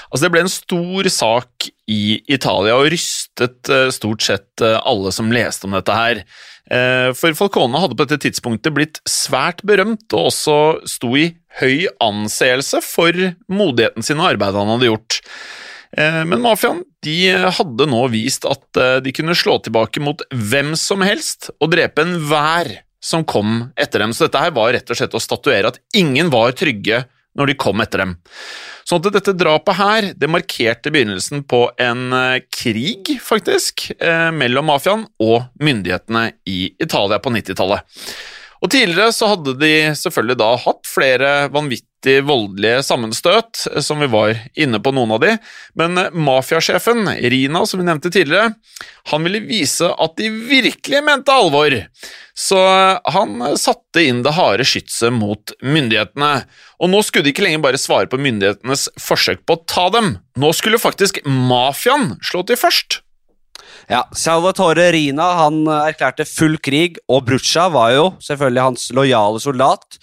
[0.09, 5.13] Altså, det ble en stor sak i Italia og rystet eh, stort sett eh, alle
[5.15, 6.23] som leste om dette her.
[6.71, 10.57] Eh, For Falcone hadde på dette tidspunktet blitt svært berømt og også
[10.89, 11.31] sto i
[11.61, 13.15] høy anseelse for
[13.51, 15.19] modigheten sin og arbeidet han hadde gjort.
[15.91, 21.49] Men mafiaen de hadde nå vist at de kunne slå tilbake mot hvem som helst
[21.57, 22.71] og drepe enhver
[23.03, 24.13] som kom etter dem.
[24.15, 27.03] Så dette her var rett og slett å statuere at ingen var trygge
[27.35, 28.15] når de kom etter dem.
[28.91, 34.67] Sånn at dette drapet her, det markerte begynnelsen på en eh, krig, faktisk, eh, mellom
[34.67, 37.87] mafiaen og myndighetene i Italia på 90-tallet.
[38.59, 41.31] Og tidligere så hadde de selvfølgelig da hatt flere
[42.01, 45.37] vanvittig voldelige sammenstøt, eh, som vi var inne på noen av de,
[45.75, 48.55] men eh, mafiasjefen, Rina, som vi nevnte tidligere,
[49.11, 51.87] han ville vise at de virkelig mente alvor.
[52.33, 56.45] Så eh, han satte inn det harde skytset mot myndighetene.
[56.81, 60.17] Og nå skulle de ikke lenger bare svare på myndighetenes forsøk på å ta dem.
[60.37, 63.01] Nå skulle faktisk mafiaen slå til først.
[63.91, 69.97] Ja, Salvatore Rina han erklærte full krig, og Brucha var jo selvfølgelig hans lojale soldat.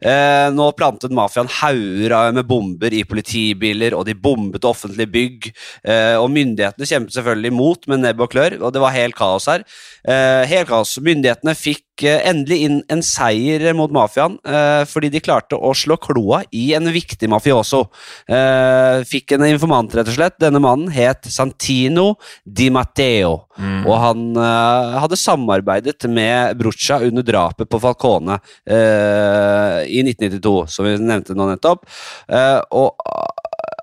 [0.00, 5.50] Eh, nå plantet mafiaen hauger med bomber i politibiler, og de bombet offentlige bygg.
[5.84, 9.50] Eh, og myndighetene kjempet selvfølgelig imot med nebb og klør, og det var helt kaos
[9.52, 9.68] her.
[10.08, 10.96] Eh, helt kaos.
[11.04, 15.96] Myndighetene fikk eh, endelig inn en seier mot mafiaen, eh, fordi de klarte å slå
[16.02, 17.84] kloa i en viktig mafioso.
[18.26, 20.40] Eh, fikk en informant, rett og slett.
[20.42, 23.44] Denne mannen het Santino Di Matteo.
[23.54, 30.96] Og han hadde samarbeidet med Brucha under drapet på Falcone eh, i 1992, som vi
[30.98, 31.84] nevnte nå nettopp.
[32.28, 32.94] Eh, og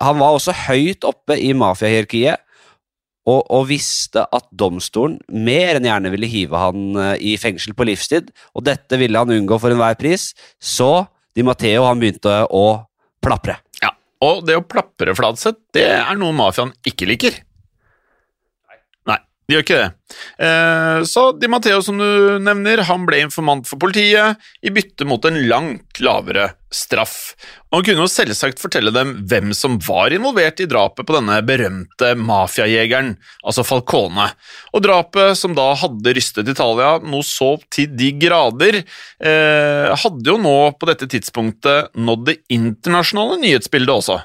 [0.02, 2.42] han var også høyt oppe i mafiahierarkiet.
[3.30, 7.86] Og, og visste at domstolen mer enn gjerne ville hive han eh, i fengsel på
[7.86, 8.32] livstid.
[8.58, 10.32] Og dette ville han unngå for enhver pris.
[10.58, 11.06] Så
[11.38, 12.66] Di Matteo han begynte å
[13.24, 13.60] plapre.
[13.84, 13.94] Ja,
[14.26, 17.38] Og det å plapre Fladseth, det er noe mafiaen ikke liker.
[19.52, 19.90] De gjør ikke det.
[20.48, 25.26] Eh, så Di Matteo, som du nevner, han ble informant for politiet i bytte mot
[25.28, 27.34] en langt lavere straff.
[27.76, 32.14] Han kunne jo selvsagt fortelle dem hvem som var involvert i drapet på denne berømte
[32.16, 34.30] mafiajegeren, altså Falcone.
[34.72, 38.86] Og drapet, som da hadde rystet Italia noe så til de grader,
[39.20, 44.22] eh, hadde jo nå på dette tidspunktet nådd det internasjonale nyhetsbildet også.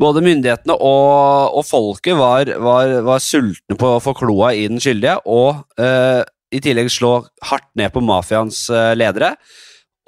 [0.00, 4.82] Både myndighetene og, og folket var, var, var sultne på å få kloa i den
[4.82, 6.22] skyldige, og eh,
[6.52, 9.34] i tillegg slå hardt ned på mafiaens eh, ledere.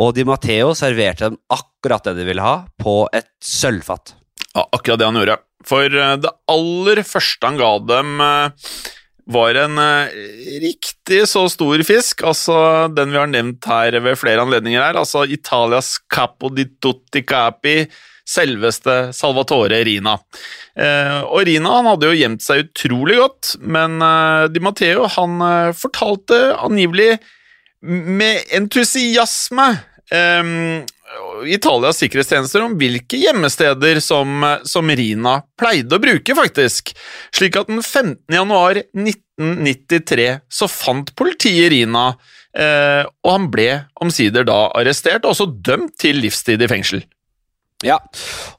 [0.02, 4.16] Og Di Matteo serverte dem akkurat det de ville ha, på et sølvfat.
[4.54, 5.38] Ja, akkurat det han gjorde.
[5.64, 8.74] For eh, det aller første han ga dem, eh,
[9.34, 10.16] var en eh,
[10.62, 12.24] riktig så stor fisk.
[12.26, 12.56] Altså
[12.94, 14.98] den vi har nevnt her ved flere anledninger her.
[15.00, 17.84] Altså Italias capo di tutti capi.
[18.24, 20.16] Selveste Salvatore Rina.
[20.74, 25.40] Eh, og Rina han hadde jo gjemt seg utrolig godt, men eh, Di Matteo han
[25.44, 27.18] eh, fortalte angivelig
[27.84, 29.66] med entusiasme
[30.08, 30.84] um,
[31.46, 36.94] Italias sikkerhetstjenester om hvilke gjemmesteder som, som Rina pleide å bruke, faktisk.
[37.34, 38.16] Slik at den 15.
[38.32, 42.06] januar 1993 så fant politiet Rina,
[42.56, 43.68] eh, og han ble
[44.04, 47.04] omsider da arrestert og også dømt til livstid i fengsel.
[47.82, 47.96] Ja,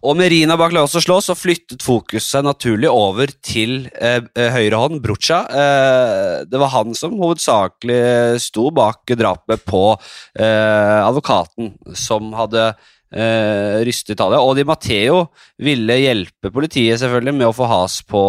[0.05, 4.51] og med Rina bak lås og slå så flyttet fokuset naturlig over til eh, eh,
[4.53, 5.39] høyre hånd, Brucha.
[5.47, 12.67] Eh, det var han som hovedsakelig sto bak drapet på eh, advokaten som hadde
[13.15, 14.43] eh, rystet Italia.
[14.43, 15.23] Og Di Matteo
[15.63, 18.23] ville hjelpe politiet selvfølgelig med å få has på,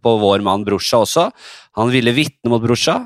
[0.00, 1.28] på vår mann Brucha også.
[1.78, 3.02] Han ville vitne mot Brucha,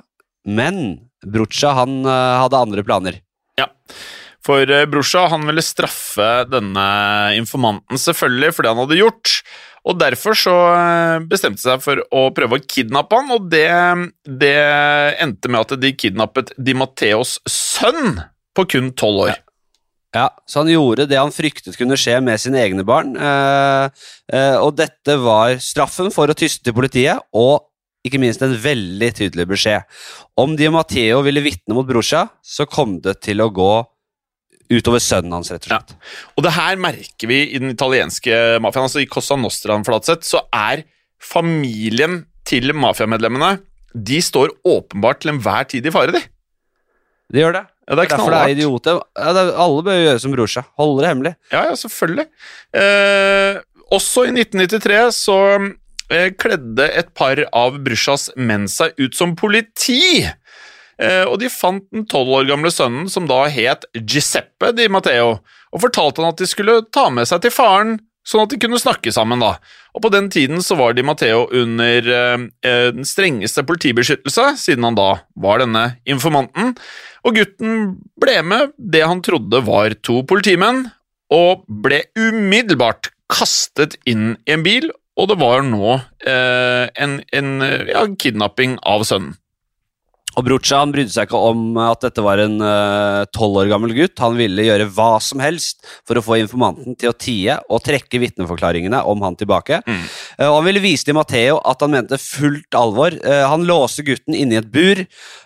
[0.47, 3.21] men Brucha han eh, hadde andre planer.
[3.61, 3.69] Ja,
[4.45, 6.89] for eh, han ville straffe denne
[7.39, 9.39] informanten selvfølgelig for det han hadde gjort,
[9.85, 13.69] og derfor så eh, bestemte seg for å prøve å kidnappe han, og det,
[14.25, 14.57] det
[15.21, 18.21] endte med at de kidnappet Di Matteos sønn
[18.55, 19.41] på kun tolv år.
[20.15, 23.17] Ja, så han gjorde det han fryktet kunne skje med sine egne barn.
[23.19, 27.67] Eh, eh, og dette var straffen for å tyste til politiet, og
[28.07, 29.89] ikke minst en veldig tydelig beskjed.
[30.39, 33.73] Om Di Matteo ville vitne mot brorsa, så kom det til å gå
[34.73, 35.95] utover sønnen hans, rett og slett.
[36.37, 38.89] Og det her merker vi i den italienske mafiaen.
[38.89, 40.87] altså I Cosa Nostra Flatseth, så er
[41.21, 43.59] familien til mafiamedlemmene
[43.95, 46.23] de står åpenbart til enhver tid i fare, de.
[47.33, 47.63] De gjør det.
[47.85, 49.01] Ja, det er Derfor det er idioter.
[49.19, 50.69] Ja, det er, alle bør gjøre som bror seg.
[50.81, 51.33] Holde det hemmelig.
[51.53, 52.27] Ja, ja, selvfølgelig.
[52.81, 53.61] Eh,
[53.95, 55.39] også i 1993 så
[56.11, 60.25] eh, kledde et par av Brushas menn seg ut som politi.
[61.03, 65.39] Eh, og de fant den tolv år gamle sønnen, som da het Giuseppe Di Matteo,
[65.75, 68.81] og fortalte han at de skulle ta med seg til faren, sånn at de kunne
[68.81, 69.43] snakke sammen.
[69.43, 69.57] da.
[69.95, 74.87] Og På den tiden så var Di Matteo under eh, eh, den strengeste politibeskyttelse, siden
[74.87, 76.75] han da var denne informanten.
[77.25, 80.87] Og gutten ble med det han trodde var to politimenn,
[81.33, 85.95] og ble umiddelbart kastet inn i en bil, og det var nå
[86.27, 87.51] eh, en, en
[87.89, 89.37] ja, kidnapping av sønnen.
[90.35, 92.59] Og Brucha han brydde seg ikke om at dette var en
[93.35, 94.19] tolv år gammel gutt.
[94.23, 98.21] Han ville gjøre hva som helst for å få informanten til å tie og trekke
[98.23, 99.81] vitneforklaringene om han tilbake.
[99.87, 100.03] Mm.
[100.41, 103.15] Uh, og Han ville vise til Matheo at han mente fullt alvor.
[103.23, 105.05] Uh, han låste gutten inne i et bur.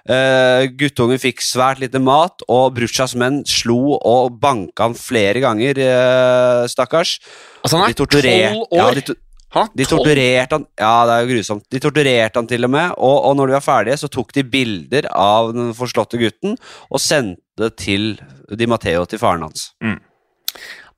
[0.08, 5.80] Eh, guttungen fikk svært lite mat, og Bruchas menn slo og banka han flere ganger,
[5.84, 7.18] eh, stakkars.
[7.62, 9.02] Altså, han er tolv år!
[9.04, 9.18] Ja,
[9.54, 9.62] Hæ?
[9.72, 11.64] de torturerte han Ja, det er jo grusomt.
[11.72, 14.42] De torturerte han til og med, og, og når de var ferdige, så tok de
[14.44, 16.58] bilder av den forslåtte gutten
[16.90, 18.10] og sendte til
[18.52, 19.70] Di Matteo til faren hans.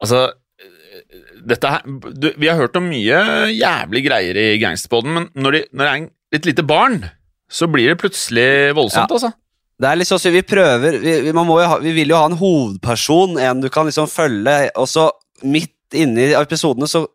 [0.01, 0.25] Altså,
[1.47, 3.21] dette her du, Vi har hørt om mye
[3.55, 6.11] jævlig greier i gangsterpodden, men når, de, når det er en,
[6.41, 6.99] et lite barn,
[7.51, 9.15] så blir det plutselig voldsomt, Ja.
[9.21, 9.33] altså.
[9.81, 13.63] Det er litt så vi prøver vi, ha, vi vil jo ha en hovedperson, en
[13.63, 15.07] du kan liksom følge, og så
[15.49, 17.07] midt inni episodene så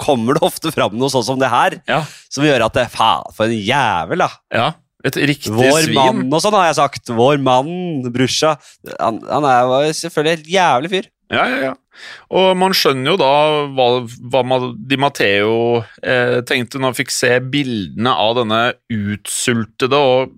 [0.00, 2.02] kommer det ofte fram noe sånn som det her, Ja.
[2.30, 4.30] som gjør at det, faen, for en jævel, da.
[4.52, 4.72] ja.
[5.04, 5.92] Et riktig Vår svin.
[5.98, 7.10] mann og sånn, har jeg sagt.
[7.12, 8.54] Vår mann, brusja.
[8.98, 11.08] Han, han er jo selvfølgelig et jævlig fyr.
[11.34, 11.72] Ja, ja, ja.
[12.32, 13.28] Og man skjønner jo da
[13.76, 13.88] hva,
[14.32, 14.58] hva
[14.88, 20.32] Di Matteo eh, tenkte når han fikk se bildene av denne utsultede og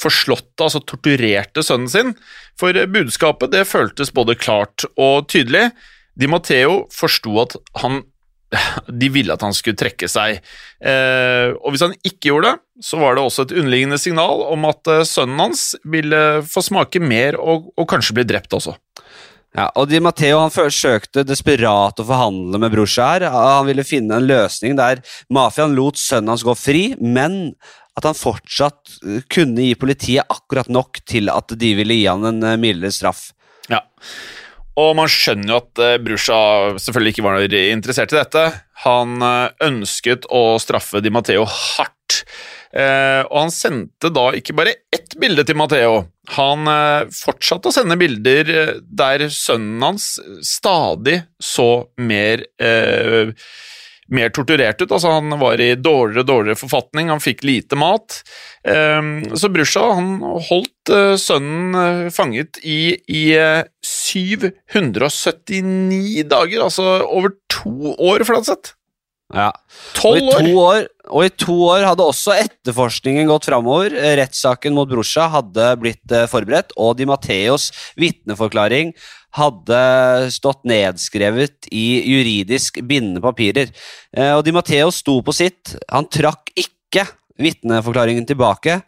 [0.00, 2.14] forslåtte, altså torturerte sønnen sin.
[2.60, 5.68] For budskapet det føltes både klart og tydelig.
[6.16, 8.00] Di Matteo forsto at han
[9.00, 10.40] de ville at han skulle trekke seg.
[10.84, 14.66] Eh, og hvis han ikke gjorde det, så var det også et underliggende signal om
[14.70, 18.76] at eh, sønnen hans ville få smake mer og, og kanskje bli drept også.
[19.54, 23.12] Ja, og Di Matteo han forsøkte desperat å forhandle med brorsa.
[23.30, 27.54] Han ville finne en løsning der mafiaen lot sønnen hans gå fri, men
[27.94, 32.26] at han fortsatt eh, kunne gi politiet akkurat nok til at de ville gi han
[32.30, 33.28] en eh, mildere straff.
[33.70, 33.84] Ja.
[34.80, 38.46] Og man skjønner jo at eh, selvfølgelig ikke var interessert i dette.
[38.84, 42.24] Han eh, ønsket å straffe Di Matteo hardt.
[42.74, 46.00] Eh, og han sendte da ikke bare ett bilde til Matteo.
[46.34, 48.50] Han eh, fortsatte å sende bilder
[48.82, 53.30] der sønnen hans stadig så mer eh,
[54.08, 54.92] mer torturert ut.
[54.92, 58.22] altså Han var i dårligere og dårligere forfatning, han fikk lite mat.
[58.68, 60.18] Ehm, Så Brusha han
[60.50, 68.32] holdt eh, sønnen eh, fanget i, i eh, 779 dager, altså over to år, for
[68.36, 68.66] det sett.
[69.34, 69.50] Ja.
[70.06, 70.86] Og i, år!
[71.10, 73.92] og i to år hadde også etterforskningen gått framover.
[74.20, 77.70] Rettssaken mot brorsa hadde blitt eh, forberedt, og Di Matteos
[78.00, 78.94] vitneforklaring
[79.34, 79.80] hadde
[80.30, 83.72] stått nedskrevet i juridisk bindende papirer.
[84.14, 85.74] Eh, Og Di Matteo sto på sitt.
[85.90, 87.08] Han trakk ikke
[87.42, 88.78] vitneforklaringen tilbake,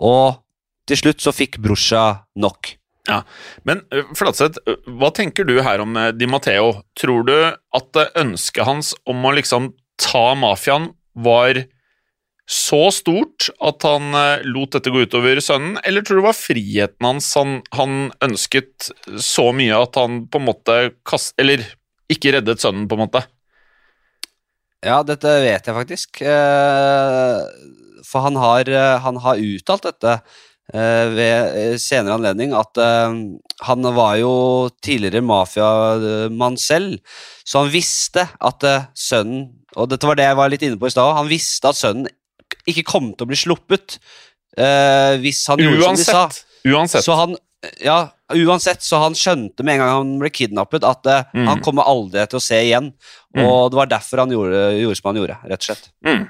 [0.00, 0.40] og
[0.88, 2.74] til slutt så fikk brorsa nok.
[3.08, 3.20] Ja,
[3.68, 3.82] Men
[4.16, 6.70] Flatseth, hva tenker du her om Di Matteo?
[6.96, 11.66] Tror du at ønsket hans om å liksom ta mafiaen var
[12.50, 14.10] så stort at han
[14.48, 18.90] lot dette gå utover sønnen, eller tror du det var friheten hans han, han ønsket
[19.16, 20.76] så mye at han på en måte
[21.08, 21.32] kast...
[21.40, 21.64] Eller
[22.12, 23.22] ikke reddet sønnen, på en måte?
[24.84, 26.20] Ja, dette vet jeg faktisk.
[26.20, 27.38] Eh,
[28.04, 28.68] For han har,
[29.06, 30.18] han har uttalt dette
[30.72, 33.16] ved eh, senere anledning, at eh,
[33.68, 34.30] han var jo
[34.82, 36.98] tidligere mafiamann selv,
[37.44, 40.86] så han visste at eh, sønnen Og dette var det jeg var litt inne på
[40.86, 41.16] i stad.
[41.18, 42.06] Han visste at sønnen
[42.70, 43.96] ikke kom til å bli sluppet
[44.56, 46.20] eh, hvis han gjorde som de sa.
[46.28, 46.44] Uansett.
[46.70, 47.04] Uansett.
[47.04, 47.34] Så han,
[47.82, 47.96] ja,
[48.32, 51.48] uansett, så han skjønte med en gang han ble kidnappet, at eh, Mm.
[51.50, 52.92] han kommer aldri til å se igjen.
[53.34, 55.90] Og det var derfor han gjorde, gjorde som han gjorde, rett og slett.
[56.06, 56.22] Mm.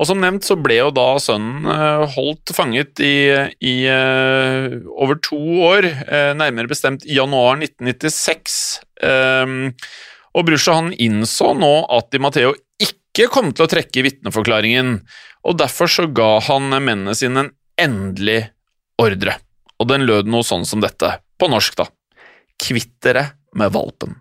[0.00, 3.14] Og som nevnt så ble jo da sønnen eh, holdt fanget i,
[3.60, 8.60] i eh, over to år, eh, nærmere bestemt i januar 1996.
[9.02, 9.72] Um,
[10.32, 14.94] og Brusja han innså nå at Di Matteo ikke kom til å trekke vitneforklaringen,
[15.44, 17.52] og derfor så ga han mennene sine en
[17.82, 18.46] endelig
[19.02, 19.36] ordre.
[19.80, 21.88] Og den lød noe sånn som dette, på norsk da.
[22.62, 24.14] Kvitt dere med valpen.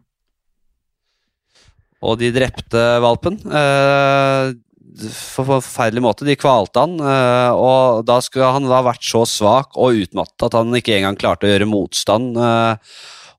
[2.01, 3.37] Og de drepte valpen.
[3.45, 4.53] Eh,
[5.01, 6.27] forferdelig måte.
[6.27, 10.57] De kvalte han, eh, og da skulle han ha vært så svak og utmattet at
[10.59, 12.37] han ikke engang klarte å gjøre motstand.
[12.37, 12.75] eh,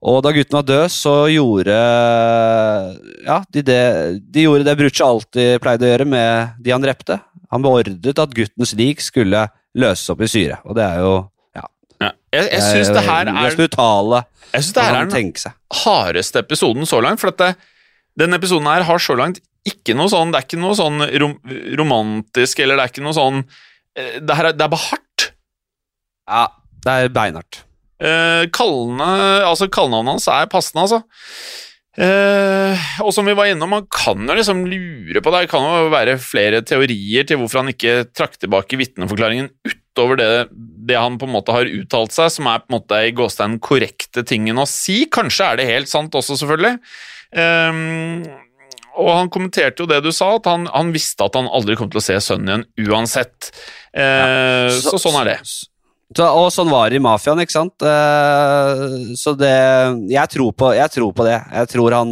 [0.03, 1.75] og da gutten var død, så gjorde
[3.23, 3.83] ja, de, det,
[4.35, 7.21] de gjorde det Brucci alltid pleide å gjøre med de han drepte.
[7.55, 9.45] Han beordret at guttens lik skulle
[9.79, 11.13] løses opp i syre, og det er jo
[11.55, 11.69] ja,
[12.03, 12.11] Ja.
[12.35, 13.39] Jeg, jeg syns det her er
[14.53, 17.23] Jeg synes det her er den hardeste episoden så langt.
[17.23, 17.53] For at det,
[18.19, 19.39] den episoden her har så langt
[19.69, 21.37] ikke noe sånn Det er ikke noe sånn rom,
[21.79, 25.27] romantisk, eller det er ikke noe sånn eh, Det, her er, det er bare hardt.
[26.31, 26.47] Ja,
[26.83, 27.63] det er beinhardt.
[28.03, 29.11] Eh, kallene,
[29.47, 31.03] altså, kallenavnet hans er passende, altså.
[31.93, 35.45] Eh, og som vi var innom, man kan jo liksom lure på det.
[35.45, 40.31] Det kan jo være flere teorier til hvorfor han ikke trakk tilbake vitneforklaringen utover det,
[40.89, 43.59] det han på en måte har uttalt seg, som er på en måte i gåstein
[43.63, 45.03] korrekte tingen å si.
[45.13, 46.79] Kanskje er det helt sant også, selvfølgelig.
[47.37, 47.85] Eh,
[48.99, 51.89] og han kommenterte jo det du sa, at han, han visste at han aldri kom
[51.93, 53.51] til å se sønnen igjen uansett.
[53.95, 55.37] Eh, så, sånn er det.
[56.13, 57.81] Så, og sånn var det i mafiaen, ikke sant?
[57.89, 58.83] Eh,
[59.17, 59.53] så det
[60.13, 61.39] jeg tror, på, jeg tror på det.
[61.57, 62.11] Jeg tror han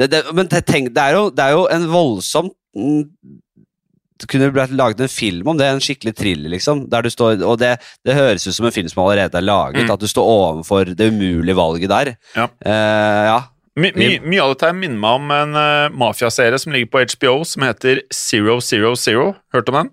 [0.00, 3.02] det, det, Men te- tenk, det, er jo, det er jo en voldsom mm,
[4.18, 6.86] Det kunne blitt laget en film om det, en skikkelig thriller, liksom.
[6.90, 7.74] Der du står, og det,
[8.08, 9.92] det høres ut som en film som allerede er laget, Mm.
[9.94, 12.14] at du står overfor det umulige valget der.
[12.34, 12.48] Ja.
[12.64, 13.38] Uh, ja.
[13.78, 17.36] My, my, mye av dette minner meg om en uh, mafiaserie som ligger på HBO,
[17.46, 19.28] som heter Zero Zero Zero.
[19.54, 19.92] Hørt om den?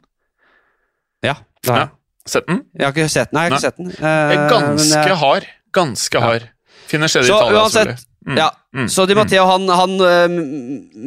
[1.26, 1.92] ja, det har Ja.
[2.26, 2.64] Sett den?
[2.74, 3.38] Jeg har ikke sett den.
[3.38, 3.66] Jeg har ikke Nei.
[3.68, 3.92] sett den.
[4.02, 5.46] Uh, Ganske jeg- hard.
[5.78, 6.48] Ganske hard.
[6.90, 8.06] Finner sted i Italia, selvfølgelig.
[8.26, 8.38] Mm.
[8.40, 8.48] ja.
[8.74, 8.88] Mm.
[8.90, 10.30] Så Di Matteo, han, han øh,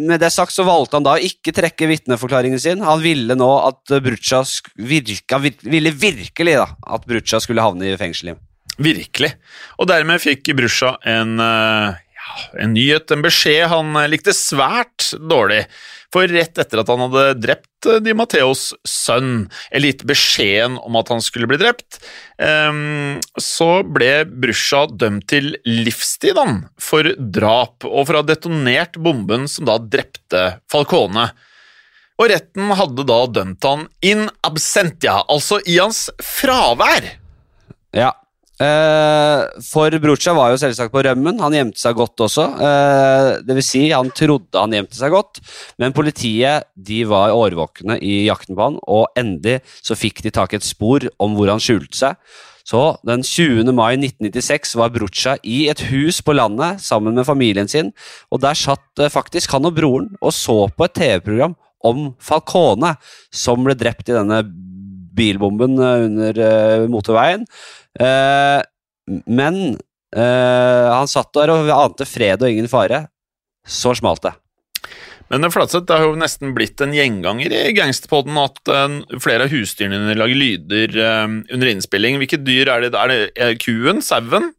[0.09, 2.85] Med det sagt så valgte han da å ikke trekke vitneforklaringen sin.
[2.87, 4.45] Han ville nå at Brucha
[4.79, 8.37] virka, vir, ville virkelig da at Brucha skulle havne i fengsel.
[8.79, 9.33] Virkelig.
[9.83, 11.97] Og dermed fikk Brucha en, ja,
[12.59, 15.65] en nyhet, en beskjed han eh, likte svært dårlig.
[16.15, 20.97] For rett etter at han hadde drept eh, Di Matteos sønn, eller gitt beskjeden om
[21.01, 22.01] at han skulle bli drept,
[22.41, 26.41] ehm, så ble Brusha dømt til livstid
[26.81, 31.29] for drap, og for å ha detonert bomben som da drepte Falcone.
[32.19, 37.13] Og retten hadde da dømt han in absentia, altså i hans fravær.
[37.95, 38.15] Ja.
[38.59, 41.39] Eh, for Brucha var jo selvsagt på rømmen.
[41.39, 42.47] Han gjemte seg godt også.
[42.59, 45.39] Eh, det vil si, han trodde han gjemte seg godt,
[45.79, 50.53] men politiet de var årvåkne i jakten på han, og endelig så fikk de tak
[50.55, 52.19] i et spor om hvor han skjulte seg.
[52.69, 53.71] Så den 20.
[53.73, 57.95] mai 1996 var Brucha i et hus på landet sammen med familien sin,
[58.35, 61.55] og der satt eh, faktisk han og broren og så på et TV-program
[61.87, 62.97] om Falcone,
[63.31, 64.43] som ble drept i denne
[65.19, 66.39] bilbomben under
[66.91, 67.47] motorveien.
[67.99, 68.61] Eh,
[69.27, 69.57] men
[70.17, 73.07] uh, han satt der og ante fred og ingen fare.
[73.69, 74.35] Så smalt det.
[75.29, 79.45] Men det Flatseth, det har jo nesten blitt en gjenganger i Gangsterpodden at uh, flere
[79.49, 80.95] av husdyrene lager lyder
[81.53, 82.21] under innspilling.
[82.23, 82.95] Hvilke dyr er det?
[82.97, 84.01] Er det er kuen?
[84.05, 84.53] Sauen?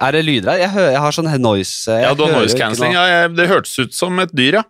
[0.00, 0.62] Er det lyder her?
[0.64, 2.94] Jeg, jeg har sånn noise jeg Ja, du har noise cancelling.
[2.96, 4.64] Ja, jeg- det hørtes ut som et dyr, ja.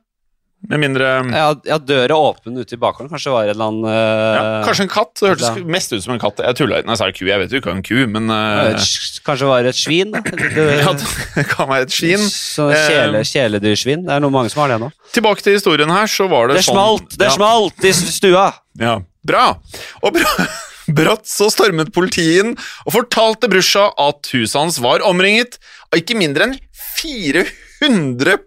[0.70, 3.10] Med mindre Ja, ja, døra åpen ute i bakgården.
[3.10, 5.12] Kanskje det var en eller annen ja, eh, Kanskje en katt?
[5.18, 5.64] Det hørtes Ja.
[5.74, 6.38] mest ut som en katt.
[6.38, 7.24] Jeg tulla ikke når jeg sa ku.
[7.26, 8.78] Jeg vet jo ikke hva en ku, men uh...
[9.26, 10.14] Kanskje det var et svin?
[10.14, 10.22] Da.
[10.22, 12.22] Det, ja, det kan være et svin.
[12.30, 14.06] Så Eh, kjæledyrsvin.
[14.06, 14.90] Det er noe mange som har det nå.
[15.12, 17.16] Tilbake til historien her, så var det, Det smalt!
[17.18, 17.34] Det ja.
[17.36, 18.52] smalt i stua!
[18.78, 19.56] Ja, bra.
[20.02, 20.46] Og bra.
[20.98, 22.54] brått så stormet politiet inn
[22.86, 25.58] og fortalte Brusha at huset hans var omringet
[25.92, 26.56] av ikke mindre enn
[26.98, 27.46] 400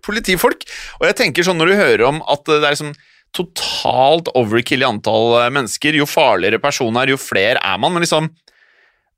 [0.05, 0.63] politifolk.
[1.01, 2.93] Og jeg tenker sånn når du hører om at det er sånn
[3.35, 8.05] totalt overkill i antall eh, mennesker, jo farligere person er, jo flere er man, men
[8.05, 8.29] liksom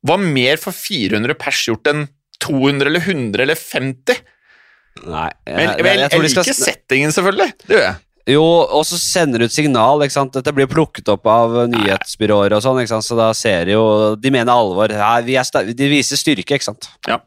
[0.06, 2.04] Hva mer for 400 pers gjort enn
[2.42, 4.20] 200 eller 100 eller 50?
[5.06, 7.52] Nei, Men, jeg- jeg, jeg, de skal- settingen, selvfølgelig.
[7.66, 7.96] Det gjør jeg.
[8.28, 10.02] Jo, og så sender ut signal.
[10.04, 10.32] ikke sant?
[10.36, 13.06] Dette blir plukket opp av nyhetsbyråer og sånn, ikke sant?
[13.06, 14.90] så da ser de jo De mener alvor.
[14.92, 16.90] Ja, de viser styrke, ikke sant.
[17.08, 17.18] Ja.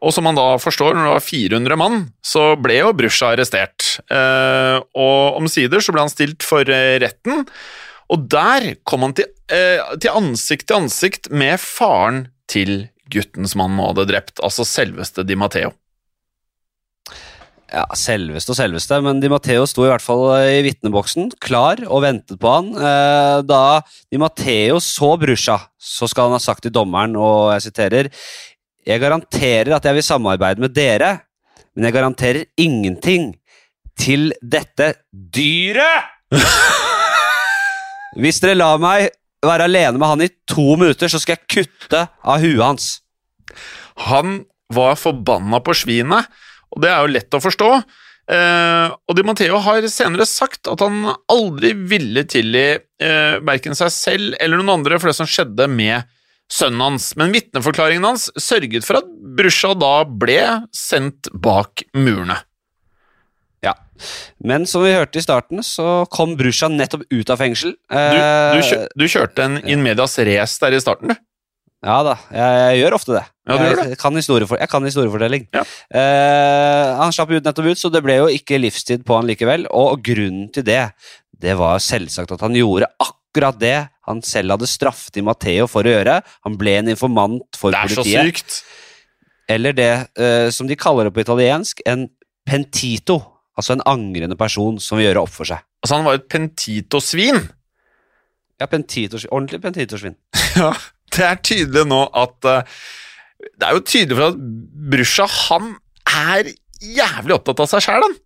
[0.00, 3.98] Og som man da forstår, når det var 400 mann, så ble jo Brusha arrestert.
[4.08, 7.44] Eh, og omsider så ble han stilt for eh, retten,
[8.10, 13.66] og der kom han til, eh, til ansikt til ansikt med faren til gutten som
[13.66, 15.74] han hadde drept, altså selveste Di Matteo.
[17.70, 20.24] Ja, Selveste og selveste, men Di Matteo sto i hvert fall
[20.56, 22.72] i vitneboksen, klar og ventet på han.
[23.46, 23.60] Da
[24.10, 28.10] Di Matteo så Brusha, så skal han ha sagt til dommeren, og jeg siterer
[28.86, 31.12] Jeg garanterer at jeg vil samarbeide med dere,
[31.76, 33.34] men jeg garanterer ingenting
[34.00, 36.08] til dette dyret!
[38.20, 39.10] Hvis dere lar meg
[39.44, 42.88] være alene med han i to minutter, så skal jeg kutte av huet hans.
[44.08, 46.28] Han var forbanna på svinet,
[46.70, 47.70] og det er jo lett å forstå.
[48.30, 53.90] Eh, og Di Matteo har senere sagt at han aldri ville tilgi eh, verken seg
[53.94, 56.06] selv eller noen andre for det som skjedde med
[56.50, 60.40] sønnen hans, men vitneforklaringen hans sørget for at Brusja da ble
[60.74, 62.40] sendt bak murene.
[63.64, 63.74] Ja.
[64.42, 67.74] Men som vi hørte i starten, så kom Brusja nettopp ut av fengsel.
[67.90, 68.20] Du,
[68.56, 71.26] du, kjør, du kjørte en in medias race der i starten, du.
[71.80, 73.22] Ja da, jeg, jeg gjør ofte det.
[73.48, 73.96] Ja, jeg, det.
[74.02, 75.46] Kan historiefor, jeg kan historiefortelling.
[75.56, 75.62] Ja.
[75.96, 79.64] Eh, han slapp ut nettopp ut, så det ble jo ikke livstid på han likevel.
[79.72, 80.82] Og grunnen til det,
[81.40, 85.86] det var selvsagt at han gjorde akkurat det han selv hadde straffet i Matteo for
[85.86, 86.20] å gjøre.
[86.44, 88.04] Han ble en informant for politiet.
[88.04, 88.62] Det er så sykt.
[89.50, 92.08] Eller det eh, som de kaller det på italiensk, en
[92.46, 93.20] pentito.
[93.58, 95.62] Altså en angrende person som vil gjøre opp for seg.
[95.82, 97.40] Altså, han var et pentito-svin.
[98.60, 100.16] Ja, pentito, ordentlig pentitosvin.
[100.50, 100.72] Ja,
[101.14, 102.80] det er tydelig nå at uh,
[103.38, 104.40] Det er jo tydelig for at
[104.90, 105.68] Brusha, han
[106.10, 106.50] er
[106.82, 108.16] jævlig opptatt av seg sjæl, han.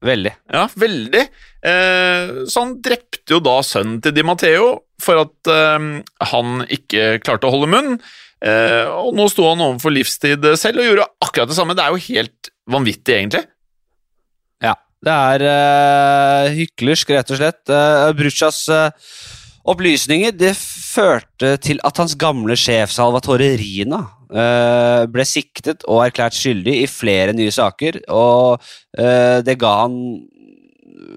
[0.00, 0.32] Veldig.
[0.48, 1.22] Ja, veldig.
[1.60, 5.88] Eh, så han drepte jo da sønnen til Di Matteo for at eh,
[6.32, 7.98] han ikke klarte å holde munn.
[8.40, 11.76] Eh, og nå sto han overfor livstid selv og gjorde akkurat det samme.
[11.76, 13.44] Det er jo helt vanvittig, egentlig.
[14.64, 14.74] Ja,
[15.04, 17.60] det er eh, hyklersk, rett og slett.
[17.68, 19.12] Uh, Bruchas eh,
[19.68, 26.36] opplysninger det førte til at hans gamle sjef Salvatore Rina eh, ble siktet og erklært
[26.38, 28.60] skyldig i flere nye saker, og
[28.98, 29.96] eh, det ga han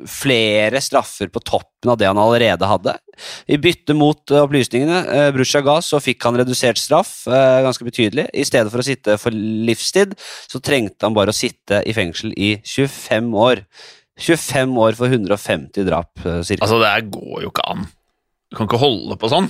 [0.09, 2.95] flere straffer på toppen av det han allerede hadde.
[3.51, 7.85] I bytte mot eh, opplysningene eh, Brucha ga, så fikk han redusert straff eh, ganske
[7.87, 8.27] betydelig.
[8.33, 10.15] I stedet for å sitte for livstid,
[10.49, 13.63] så trengte han bare å sitte i fengsel i 25 år.
[14.23, 16.65] 25 år for 150 drap, eh, cirka.
[16.65, 17.87] Altså, det her går jo ikke an.
[18.51, 19.49] Du kan ikke holde på sånn.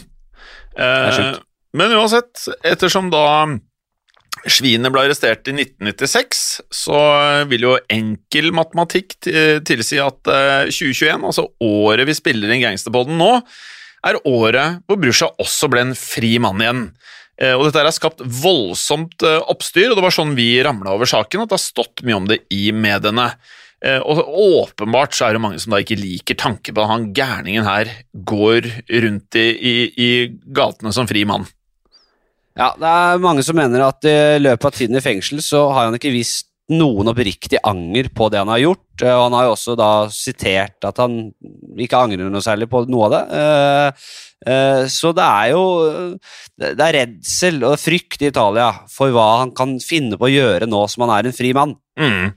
[0.74, 1.44] Det er Eh, sjukt.
[1.78, 3.26] Men uansett, ettersom da
[4.50, 6.40] Svinet ble arrestert i 1996,
[6.74, 7.00] så
[7.48, 13.30] vil jo enkel matematikk tilsi at eh, 2021, altså året vi spiller inn Gangsterpodden nå,
[14.04, 16.82] er året hvor Brusha også ble en fri mann igjen.
[17.40, 21.10] Eh, Og dette har skapt voldsomt eh, oppstyr, og det var sånn vi ramla over
[21.10, 23.30] saken, at det har stått mye om det i mediene.
[23.86, 27.12] Eh, Og åpenbart så er det mange som da ikke liker tanken på at han
[27.16, 27.94] gærningen her
[28.28, 28.68] går
[29.06, 30.12] rundt i, i, i
[30.58, 31.48] gatene som fri mann.
[32.60, 35.88] Ja, det er mange som mener at i løpet av tiden i fengsel så har
[35.88, 39.02] han ikke vist noen oppriktig anger på det han har gjort.
[39.02, 41.34] eh, Og han har jo også da sitert at han
[41.76, 43.24] ikke angrer noe særlig på noe av det.
[43.40, 46.20] Eh, eh, Så det er jo
[46.58, 50.70] Det er redsel og frykt i Italia for hva han kan finne på å gjøre
[50.70, 51.76] nå som han er en fri mann.
[52.00, 52.34] Mm.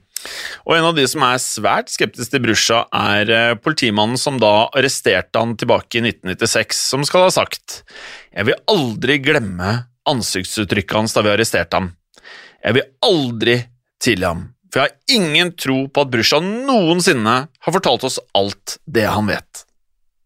[0.65, 5.37] Og en av de som er svært skeptisk til Brusha, er politimannen som da arresterte
[5.37, 7.83] han tilbake i 1996, som skal ha sagt
[8.33, 11.91] Jeg vil aldri glemme ansiktsuttrykket hans da vi arresterte ham.
[12.63, 13.57] Jeg vil aldri
[14.03, 18.77] tilgi ham, for jeg har ingen tro på at Brusha noensinne har fortalt oss alt
[18.85, 19.67] det han vet.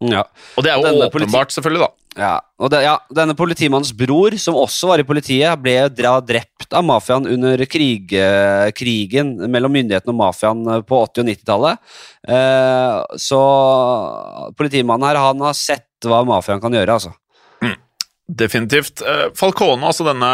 [0.02, 0.26] Ja.
[0.58, 1.92] Og det er jo Denne åpenbart, selvfølgelig, da.
[2.20, 6.84] Ja, og det, ja, Denne politimannens bror, som også var i politiet, ble drept av
[6.84, 11.96] mafiaen under krig, eh, krigen mellom myndighetene og mafiaen eh, på 80- og 90-tallet.
[12.36, 13.42] Eh, så
[14.60, 17.16] politimannen her han har sett hva mafiaen kan gjøre, altså.
[18.32, 19.02] Definitivt.
[19.04, 20.32] Eh, Falcone, altså denne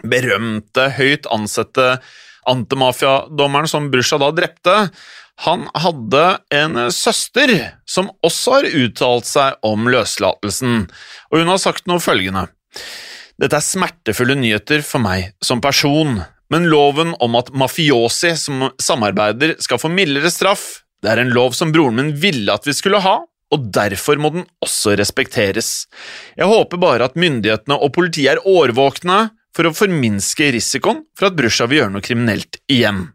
[0.00, 1.98] berømte, høyt ansette
[2.48, 4.76] antimafiadommeren som Brusha da drepte,
[5.44, 7.52] han hadde en søster
[7.88, 10.82] som også har uttalt seg om løslatelsen,
[11.30, 12.46] og hun har sagt noe følgende.
[13.40, 16.18] Dette er smertefulle nyheter for meg som person,
[16.52, 21.54] men loven om at mafiosi som samarbeider skal få mildere straff, det er en lov
[21.56, 25.86] som broren min ville at vi skulle ha, og derfor må den også respekteres.
[26.38, 29.22] Jeg håper bare at myndighetene og politiet er årvåkne
[29.56, 33.08] for å forminske risikoen for at Brusja vil gjøre noe kriminelt igjen.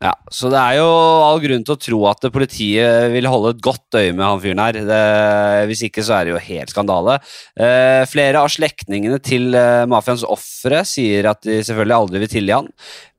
[0.00, 0.86] Ja, Så det er jo
[1.26, 4.62] all grunn til å tro at politiet vil holde et godt øye med han fyren
[4.62, 4.78] her.
[4.88, 5.00] Det,
[5.68, 7.18] hvis ikke så er det jo helt skandale.
[7.60, 12.56] Eh, flere av slektningene til eh, mafiaens ofre sier at de selvfølgelig aldri vil tilgi
[12.56, 12.70] han.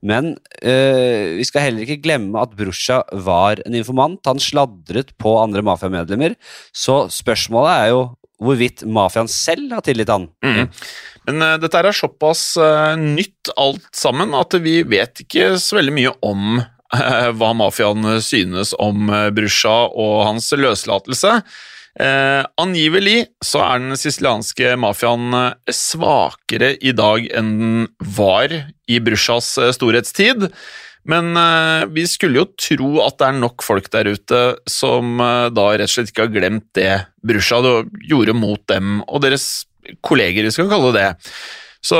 [0.02, 4.26] Men eh, vi skal heller ikke glemme at Brusha var en informant.
[4.26, 6.34] Han sladret på andre mafiamedlemmer.
[6.74, 8.02] Så spørsmålet er jo
[8.42, 10.26] hvorvidt mafiaen selv har tilgitt han.
[10.42, 10.66] Mm.
[11.28, 15.94] Men eh, dette er såpass eh, nytt alt sammen at vi vet ikke så veldig
[15.94, 16.62] mye om
[17.38, 21.40] hva mafiaen synes om uh, Brusha og hans løslatelse.
[22.00, 27.82] Eh, angivelig så er den sicilianske mafiaen eh, svakere i dag enn den
[28.16, 28.54] var
[28.88, 30.48] i Brushas eh, storhetstid.
[31.04, 34.40] Men eh, vi skulle jo tro at det er nok folk der ute
[34.70, 37.60] som eh, da rett og slett ikke har glemt det Brusha
[38.08, 39.66] gjorde mot dem og deres
[40.00, 41.08] kolleger, vi skal kalle det.
[41.82, 41.98] Så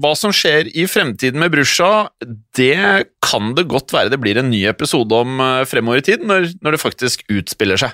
[0.00, 2.08] hva som skjer i fremtiden med Brusja,
[2.56, 6.24] det kan det godt være det blir en ny episode om eh, fremover i tid,
[6.24, 7.92] når, når det faktisk utspiller seg.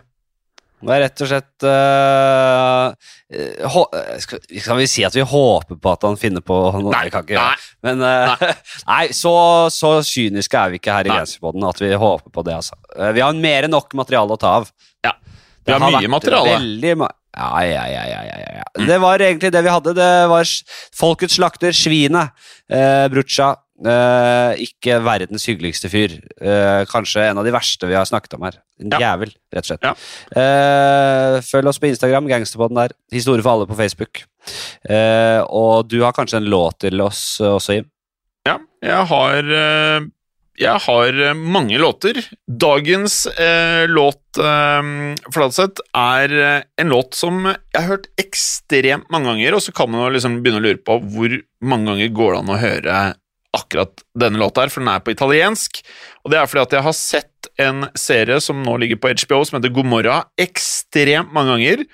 [0.85, 2.89] Det er rett og slett øh,
[4.21, 6.93] skal, skal vi si at vi håper på at han finner på noe?
[6.93, 7.57] Nei, kan ikke nei.
[7.87, 8.45] Men uh,
[8.93, 9.35] nei, så,
[9.73, 11.23] så kyniske er vi ikke her i Nei.
[11.23, 12.59] Grensepoden at vi håper på det.
[12.61, 12.77] Altså.
[13.17, 14.69] Vi har mer enn nok materiale å ta av.
[15.07, 15.15] Ja.
[15.65, 16.59] Vi Det har mye materiale.
[16.59, 16.95] Veldig
[17.37, 18.87] ja, ja, ja, ja, ja, ja.
[18.87, 19.95] Det var egentlig det vi hadde.
[19.99, 20.45] Det var
[20.99, 22.31] Folkets slakter, Svinet.
[22.71, 23.55] Eh, Brucha.
[23.85, 26.13] Eh, ikke verdens hyggeligste fyr.
[26.41, 28.61] Eh, kanskje en av de verste vi har snakket om her.
[28.81, 29.01] En Ja.
[29.03, 29.83] jævel, rett og slett.
[29.83, 29.95] Ja.
[30.39, 32.95] Eh, følg oss på Instagram, Gangsterpodden der.
[33.13, 34.23] Historie for alle på Facebook.
[34.89, 37.91] Eh, og du har kanskje en låt til oss også, Jim?
[38.47, 40.01] Ja, jeg har eh,
[40.61, 42.21] Jeg har eh, mange låter.
[42.47, 44.87] Dagens eh, låt, eh,
[45.35, 49.91] Fladseth, er eh, en låt som jeg har hørt ekstremt mange ganger, og så kan
[49.91, 53.03] man jo liksom begynne å lure på hvor mange ganger går det an å høre
[53.55, 55.83] akkurat denne låta her, for den er på italiensk.
[56.25, 59.43] Og det er fordi at jeg har sett en serie som nå ligger på HBO,
[59.47, 61.85] som heter Gomorra, ekstremt mange ganger,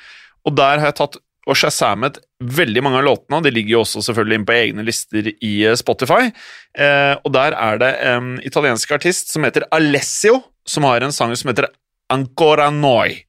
[0.49, 3.83] og der har jeg tatt og shazamet veldig mange av låtene, og de ligger jo
[3.85, 6.31] også selvfølgelig inn på egne lister i eh, Spotify.
[6.75, 11.35] Eh, og der er det en italiensk artist som heter Alessio, som har en sang
[11.37, 11.69] som heter
[12.11, 13.21] Ancora Noi.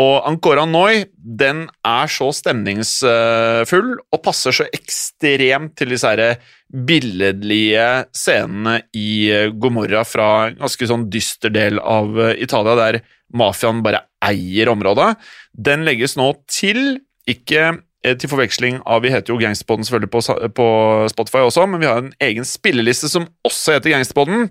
[0.00, 6.38] Og Ancora Noi den er så stemningsfull og passer så ekstremt til disse her
[6.72, 7.86] billedlige
[8.16, 13.02] scenene i eh, Gomorra fra en ganske sånn dyster del av eh, Italia, der
[13.36, 15.12] mafiaen bare eier området.
[15.52, 20.22] Den legges nå til, ikke til forveksling av Vi heter jo Gangsterpodden selvfølgelig på,
[20.58, 20.66] på
[21.12, 24.50] Spotify også, men vi har en egen spilleliste som også heter Gangsterpodden.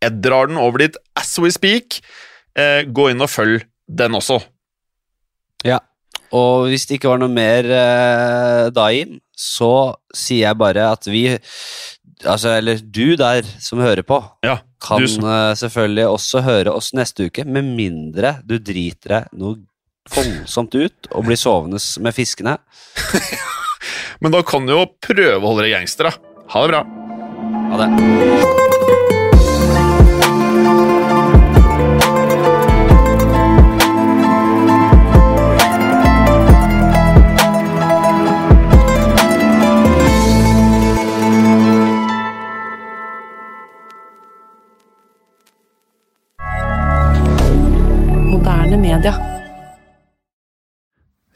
[0.00, 1.98] Jeg drar den over dit as we speak.
[2.56, 4.38] Eh, gå inn og følg den også.
[5.66, 5.80] Ja.
[6.32, 11.10] Og hvis det ikke var noe mer eh, da, Jim, så sier jeg bare at
[11.10, 11.24] vi
[12.20, 16.90] Altså, eller du der som hører på, Ja, kan som- eh, selvfølgelig også høre oss
[16.92, 19.56] neste uke, med mindre du driter deg noe
[20.14, 22.58] voldsomt ut og blir sovende med fiskene.
[24.20, 26.44] Men da kan du jo prøve å holde deg gangster, da.
[26.54, 26.84] Ha det bra.
[27.70, 29.09] Ha det.